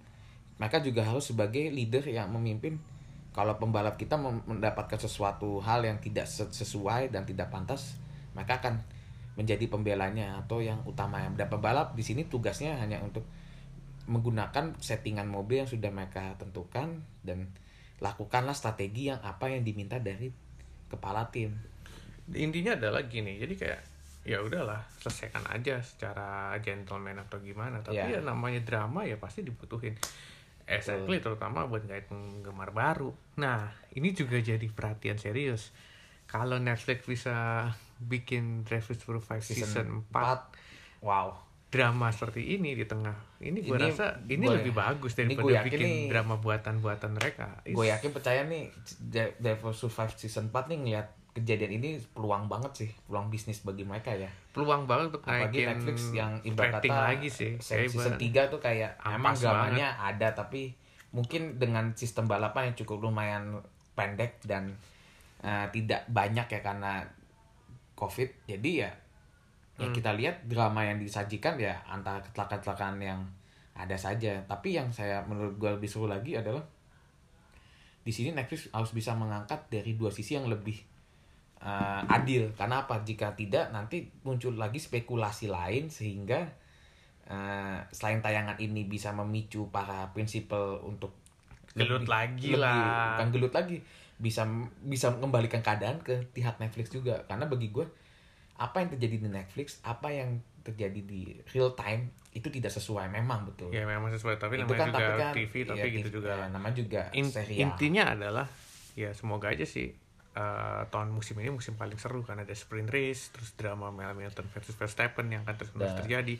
Mereka 0.57 0.81
juga 0.81 1.03
harus 1.03 1.29
sebagai 1.29 1.67
leader 1.69 2.01
yang 2.07 2.31
memimpin. 2.31 2.79
Kalau 3.35 3.59
pembalap 3.59 3.99
kita 3.99 4.15
mendapatkan 4.15 4.95
sesuatu 4.95 5.59
hal 5.59 5.83
yang 5.83 5.99
tidak 5.99 6.23
se- 6.23 6.47
sesuai 6.47 7.11
dan 7.11 7.27
tidak 7.27 7.51
pantas 7.51 7.99
mereka 8.31 8.63
akan 8.63 8.79
menjadi 9.35 9.67
pembelanya 9.67 10.39
atau 10.39 10.63
yang 10.63 10.79
utama. 10.87 11.19
Dan 11.35 11.51
pembalap 11.51 11.91
di 11.91 11.99
sini 11.99 12.23
tugasnya 12.31 12.79
hanya 12.79 13.03
untuk 13.03 13.27
menggunakan 14.05 14.77
settingan 14.77 15.25
mobil 15.25 15.65
yang 15.65 15.69
sudah 15.69 15.89
mereka 15.89 16.37
tentukan 16.37 17.01
dan 17.25 17.49
lakukanlah 17.97 18.53
strategi 18.53 19.09
yang 19.09 19.17
apa 19.23 19.49
yang 19.49 19.63
diminta 19.63 19.97
dari 19.97 20.29
kepala 20.85 21.29
tim. 21.33 21.55
intinya 22.33 22.73
adalah 22.73 23.05
gini 23.05 23.37
jadi 23.37 23.53
kayak 23.53 23.81
ya 24.25 24.41
udahlah 24.41 24.81
selesaikan 24.97 25.45
aja 25.53 25.77
secara 25.85 26.57
gentleman 26.57 27.21
atau 27.21 27.37
gimana 27.37 27.85
tapi 27.85 28.01
Ya. 28.01 28.17
ya 28.17 28.19
namanya 28.25 28.65
drama 28.65 29.05
ya 29.05 29.21
pasti 29.21 29.45
dibutuhin 29.45 29.93
exactly 30.65 31.21
terutama 31.21 31.69
buat 31.69 31.85
guide 31.85 32.09
penggemar 32.09 32.73
baru 32.73 33.13
nah 33.37 33.69
ini 33.93 34.17
juga 34.17 34.41
jadi 34.41 34.65
perhatian 34.65 35.21
serius 35.21 35.69
kalau 36.25 36.57
Netflix 36.57 37.05
bisa 37.05 37.69
bikin 38.01 38.65
Drive 38.65 38.89
to 38.89 38.97
Survive 38.97 39.45
season, 39.45 40.01
4 40.09 41.05
Wow. 41.05 41.37
Drama 41.75 42.07
seperti 42.07 42.41
ini 42.51 42.71
di 42.71 42.83
tengah. 42.83 43.13
Ini 43.37 43.59
gue 43.59 43.75
Ini 43.75 43.85
rasa 43.85 44.05
ini 44.23 44.41
gua- 44.41 44.55
lebih 44.55 44.71
bagus 44.71 45.11
ini 45.13 45.33
daripada 45.33 45.51
yakin 45.53 45.65
bikin 45.67 45.79
nih- 45.81 46.07
drama 46.07 46.35
buatan-buatan 46.37 47.11
mereka. 47.13 47.47
Gue 47.63 47.85
yakin 47.87 48.09
percaya 48.09 48.41
nih 48.43 48.71
De- 48.97 49.35
Devil 49.37 49.71
Survive 49.71 50.15
season 50.15 50.47
4 50.47 50.65
nih 50.65 50.79
ngeliat 50.79 51.07
kejadian 51.33 51.71
ini 51.73 51.89
peluang 52.09 52.47
banget 52.47 52.71
sih, 52.77 52.89
peluang 53.03 53.27
bisnis 53.27 53.59
bagi 53.59 53.83
mereka 53.83 54.09
ya. 54.09 54.31
peluang 54.49 54.87
banget 54.87 55.11
untuk 55.11 55.21
Apalagi 55.21 55.43
naikin 55.53 55.67
Netflix 55.69 55.97
yang 56.09 56.31
ibarat 56.41 56.79
kata 56.79 56.95
lagi 57.11 57.27
sih 57.29 57.59
season 57.59 57.91
ibarat- 58.15 58.19
3 58.23 58.41
tuh 58.47 58.59
kayak 58.59 58.91
emang 59.03 59.35
dramanya 59.35 59.99
ada 59.99 60.31
tapi 60.31 60.71
mungkin 61.11 61.55
dengan 61.55 61.91
sistem 61.91 62.23
balapan 62.25 62.71
yang 62.71 62.75
cukup 62.77 63.03
lumayan 63.03 63.59
pendek 63.91 64.39
dan 64.41 64.79
eh, 65.41 65.67
tidak 65.69 66.07
banyak 66.07 66.47
ya 66.47 66.61
karena 66.61 67.03
covid 67.93 68.31
jadi 68.45 68.71
ya 68.81 68.91
Hmm. 69.75 69.81
ya 69.81 69.87
kita 69.91 70.11
lihat 70.13 70.35
drama 70.45 70.81
yang 70.81 70.95
disajikan 70.95 71.59
ya 71.59 71.75
antara 71.85 72.23
kecelakaan-kecelakaan 72.23 72.95
yang 72.97 73.19
ada 73.75 73.95
saja 73.95 74.39
tapi 74.45 74.71
yang 74.71 74.87
saya 74.87 75.19
menurut 75.23 75.55
gue 75.55 75.67
lebih 75.69 75.83
seru 75.85 76.07
lagi 76.07 76.31
adalah 76.33 76.63
di 78.01 78.11
sini 78.13 78.31
Netflix 78.31 78.71
harus 78.71 78.93
bisa 78.93 79.11
mengangkat 79.13 79.67
dari 79.67 79.97
dua 79.97 80.13
sisi 80.13 80.37
yang 80.37 80.47
lebih 80.47 80.77
eh, 81.59 82.01
adil 82.07 82.53
karena 82.53 82.85
apa 82.85 83.01
jika 83.01 83.33
tidak 83.33 83.67
nanti 83.69 84.05
muncul 84.21 84.55
lagi 84.55 84.77
spekulasi 84.77 85.49
lain 85.49 85.89
sehingga 85.89 86.39
eh, 87.27 87.77
selain 87.89 88.21
tayangan 88.21 88.55
ini 88.55 88.85
bisa 88.85 89.11
memicu 89.11 89.67
para 89.69 90.07
prinsipal 90.13 90.79
untuk 90.81 91.11
Gelut 91.75 92.07
lagi 92.07 92.55
lebih- 92.55 92.63
lah. 92.63 93.19
bukan 93.19 93.27
gelut 93.33 93.51
lagi 93.51 93.77
bisa 94.15 94.47
bisa 94.79 95.11
mengembalikan 95.11 95.59
keadaan 95.59 95.99
ke 95.99 96.15
pihak 96.31 96.55
Netflix 96.55 96.87
juga 96.87 97.19
karena 97.27 97.43
bagi 97.43 97.67
gue 97.67 97.83
apa 98.55 98.83
yang 98.83 98.89
terjadi 98.95 99.15
di 99.19 99.29
Netflix 99.29 99.67
apa 99.83 100.07
yang 100.11 100.39
terjadi 100.65 101.01
di 101.03 101.21
real 101.53 101.75
time 101.77 102.09
itu 102.35 102.51
tidak 102.51 102.71
sesuai. 102.73 103.07
Memang 103.07 103.47
betul. 103.47 103.71
ya 103.71 103.87
memang 103.87 104.11
sesuai. 104.11 104.35
Tapi 104.35 104.59
itu 104.59 104.67
namanya 104.67 104.79
kan 104.79 104.89
juga 104.91 105.05
tapi 105.07 105.21
kan 105.21 105.33
TV 105.33 105.53
tapi 105.63 105.79
iya, 105.79 105.95
gitu 106.03 106.09
TV, 106.11 106.15
juga. 106.19 106.27
ya, 106.35 106.45
namanya 106.51 106.75
juga 106.75 107.01
In- 107.15 107.31
serial. 107.31 107.59
intinya 107.63 108.03
adalah 108.11 108.45
ya 108.95 109.09
semoga 109.15 109.51
aja 109.51 109.63
sih 109.63 109.87
eh, 110.35 110.81
tahun 110.91 111.09
musim 111.15 111.39
ini 111.39 111.51
musim 111.51 111.79
paling 111.79 111.99
seru 111.99 112.23
karena 112.27 112.43
ada 112.43 112.55
sprint 112.55 112.91
race 112.91 113.31
terus 113.31 113.55
drama 113.55 113.91
Hamilton 113.91 114.47
versus 114.51 114.75
Verstappen 114.75 115.31
yang 115.31 115.47
akan 115.47 115.55
terus 115.55 115.71
menerus 115.75 115.95
terjadi 115.99 116.35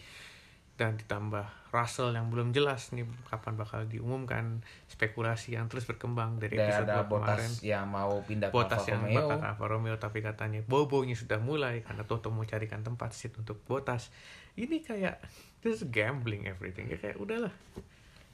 dan 0.75 0.99
ditambah 0.99 1.71
Russell 1.71 2.11
yang 2.11 2.27
belum 2.27 2.51
jelas 2.51 2.91
nih 2.91 3.07
kapan 3.27 3.55
bakal 3.55 3.83
diumumkan 3.87 4.59
spekulasi 4.91 5.55
yang 5.55 5.71
terus 5.71 5.87
berkembang 5.87 6.35
dari 6.35 6.55
Dan 6.55 6.67
episode 6.67 6.87
ada 6.91 7.03
kemarin. 7.07 7.51
yang 7.63 7.85
mau 7.87 8.19
pindah 8.23 8.47
ke 8.51 8.55
Botas 8.55 8.83
Alfa 8.83 8.91
yang 8.91 9.01
Romeo. 9.03 9.15
bakal 9.23 9.37
ke 9.39 9.47
Alfa 9.51 9.65
Romeo 9.71 9.95
tapi 9.95 10.19
katanya 10.19 10.59
bobonya 10.67 11.15
sudah 11.15 11.39
mulai 11.39 11.79
karena 11.83 12.03
Toto 12.03 12.27
mau 12.31 12.43
carikan 12.43 12.83
tempat 12.83 13.11
seat 13.15 13.35
untuk 13.39 13.63
Botas. 13.63 14.11
Ini 14.55 14.83
kayak 14.83 15.19
this 15.63 15.79
is 15.79 15.83
gambling 15.87 16.47
everything. 16.47 16.87
Ya 16.91 16.99
kayak 16.99 17.19
udahlah. 17.19 17.51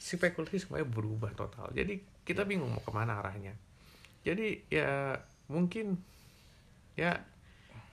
Spekulasi 0.01 0.57
semuanya 0.57 0.89
berubah 0.89 1.29
total. 1.37 1.69
Jadi 1.73 2.01
kita 2.25 2.45
bingung 2.45 2.73
mau 2.73 2.81
ke 2.81 2.89
mana 2.89 3.21
arahnya. 3.21 3.53
Jadi 4.25 4.65
ya 4.69 5.17
mungkin 5.45 5.97
ya 6.97 7.21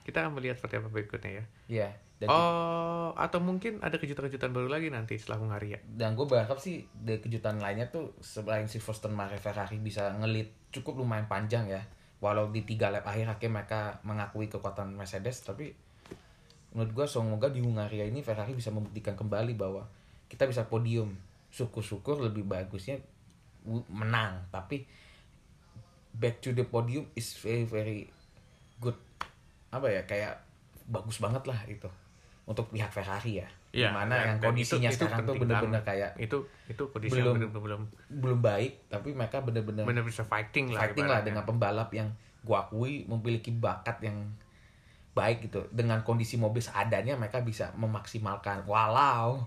kita 0.05 0.25
akan 0.25 0.41
melihat 0.41 0.57
seperti 0.57 0.81
apa 0.81 0.89
berikutnya 0.89 1.31
ya. 1.41 1.45
Iya. 1.69 1.89
Dan, 2.19 2.27
oh 2.27 3.15
atau 3.15 3.39
mungkin 3.39 3.79
ada 3.79 3.95
kejutan-kejutan 3.95 4.51
baru 4.51 4.67
lagi 4.67 4.87
nanti 4.91 5.15
setelah 5.15 5.43
Hungaria 5.43 5.79
dan 5.95 6.19
gue 6.19 6.27
berharap 6.27 6.59
sih 6.59 6.87
dari 6.91 7.19
kejutan 7.19 7.59
lainnya 7.59 7.87
tuh 7.87 8.15
selain 8.19 8.67
si 8.67 8.79
Verstappen 8.79 9.15
Mare 9.15 9.39
Ferrari 9.39 9.79
bisa 9.79 10.11
ngelit 10.19 10.51
cukup 10.71 11.01
lumayan 11.01 11.27
panjang 11.27 11.67
ya. 11.67 11.83
Walau 12.19 12.51
di 12.51 12.67
tiga 12.67 12.91
lap 12.91 13.07
akhir 13.07 13.31
akhirnya 13.31 13.63
mereka 13.63 13.79
mengakui 14.03 14.51
kekuatan 14.51 14.91
Mercedes 14.91 15.39
tapi 15.43 15.71
menurut 16.75 16.91
gue 16.91 17.05
semoga 17.07 17.47
di 17.47 17.63
Hungaria 17.63 18.03
ini 18.03 18.19
Ferrari 18.19 18.51
bisa 18.51 18.71
membuktikan 18.71 19.15
kembali 19.15 19.55
bahwa 19.55 19.87
kita 20.27 20.43
bisa 20.47 20.67
podium. 20.67 21.15
Syukur-syukur 21.49 22.19
lebih 22.19 22.45
bagusnya 22.45 22.99
menang 23.89 24.47
tapi 24.51 24.83
back 26.15 26.39
to 26.39 26.55
the 26.55 26.63
podium 26.63 27.07
is 27.15 27.35
very 27.39 27.67
very 27.67 28.07
good 28.79 28.95
apa 29.69 29.87
ya 29.91 30.01
kayak 30.07 30.39
bagus 30.89 31.21
banget 31.21 31.43
lah 31.45 31.59
itu 31.69 31.89
untuk 32.49 32.65
pihak 32.67 32.89
Ferrari 32.89 33.37
ya 33.37 33.47
Iya, 33.69 33.87
di 33.87 33.95
mana 33.95 34.13
dan- 34.15 34.25
yang 34.25 34.37
kondisinya 34.41 34.89
itu- 34.89 34.97
itu 34.97 35.05
sekarang 35.05 35.21
tuh 35.21 35.33
penting 35.35 35.41
bener-bener 35.45 35.81
kayak 35.85 36.11
itu 36.17 36.37
itu 36.65 36.83
kondisi 36.89 37.13
Belum- 37.13 37.37
yang 37.37 37.37
bener-bener 37.37 37.61
belum 37.61 37.81
belum 38.19 38.39
baik 38.41 38.73
tapi 38.89 39.09
mereka 39.13 39.37
bener-bener 39.39 39.85
bener 39.85 40.01
bisa 40.01 40.25
fighting 40.25 40.73
lah 40.73 40.81
fighting 40.83 41.05
lah 41.05 41.21
dengan 41.21 41.45
pembalap 41.45 41.93
yang 41.93 42.09
gua 42.41 42.65
akui 42.65 43.05
memiliki 43.05 43.53
bakat 43.53 44.01
yang 44.01 44.17
baik 45.11 45.43
gitu 45.43 45.61
dengan 45.69 46.01
kondisi 46.01 46.35
mobil 46.35 46.59
seadanya 46.59 47.13
mereka 47.13 47.41
bisa 47.41 47.69
memaksimalkan 47.75 48.65
walau 48.65 49.45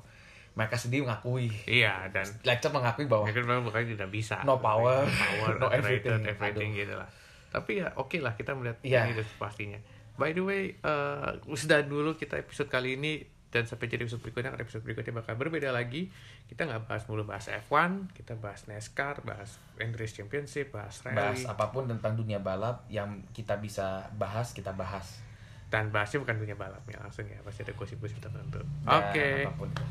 mereka 0.52 0.76
sendiri 0.76 1.02
mengakui 1.02 1.48
Iya 1.64 2.06
dan 2.08 2.28
Lecter 2.44 2.68
mengakui 2.68 3.08
bahwa 3.08 3.24
mungkin 3.24 3.42
memang 3.42 3.64
bukan 3.64 3.88
tidak 3.88 4.12
bisa. 4.12 4.44
No 4.44 4.60
power, 4.60 5.00
power, 5.32 5.56
no 5.56 5.72
everything. 5.72 6.20
everything 6.22 6.76
gitu 6.76 6.92
lah. 6.92 7.08
Tapi 7.48 7.80
ya 7.80 7.88
oke 7.96 8.20
lah 8.20 8.36
kita 8.36 8.52
melihat 8.52 8.76
Iya. 8.84 9.08
ini 9.08 9.24
pastinya. 9.34 9.80
By 10.16 10.36
the 10.36 10.44
way, 10.44 10.62
eh 10.76 11.30
sudah 11.56 11.84
dulu 11.84 12.16
kita 12.16 12.36
episode 12.40 12.68
kali 12.68 13.00
ini 13.00 13.22
dan 13.52 13.68
sampai 13.68 13.84
jadi 13.84 14.08
episode 14.08 14.24
berikutnya, 14.24 14.48
karena 14.48 14.64
episode 14.64 14.80
berikutnya 14.80 15.12
bakal 15.12 15.36
berbeda 15.36 15.68
lagi. 15.76 16.08
Kita 16.48 16.64
nggak 16.64 16.88
bahas 16.88 17.04
mulu 17.04 17.28
bahas 17.28 17.52
F1, 17.52 18.08
kita 18.16 18.32
bahas 18.40 18.64
NASCAR, 18.64 19.20
bahas 19.28 19.60
Endurance 19.76 20.16
Championship, 20.16 20.72
bahas 20.72 21.04
bahas 21.04 21.36
rally, 21.36 21.44
apa 21.44 21.68
pun 21.68 21.84
tentang 21.84 22.16
dunia 22.16 22.40
balap 22.40 22.88
yang 22.88 23.20
kita 23.36 23.60
bisa 23.60 24.08
bahas 24.16 24.56
kita 24.56 24.72
bahas 24.72 25.20
dan 25.72 25.88
bahasnya 25.88 26.20
bukan 26.20 26.36
dunia 26.36 26.56
balap 26.56 26.84
ya 26.84 27.00
langsung 27.00 27.24
ya 27.24 27.40
pasti 27.40 27.64
ada 27.64 27.72
gosip-gosip 27.72 28.20
tertentu. 28.20 28.60
Dan 28.60 28.92
Oke, 28.92 29.48
apa 29.48 29.56
pun 29.56 29.68
itu. 29.72 29.84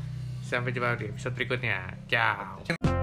sampai 0.46 0.70
jumpa 0.70 0.94
di 0.94 1.06
episode 1.10 1.34
berikutnya. 1.34 1.78
Ciao. 2.06 3.01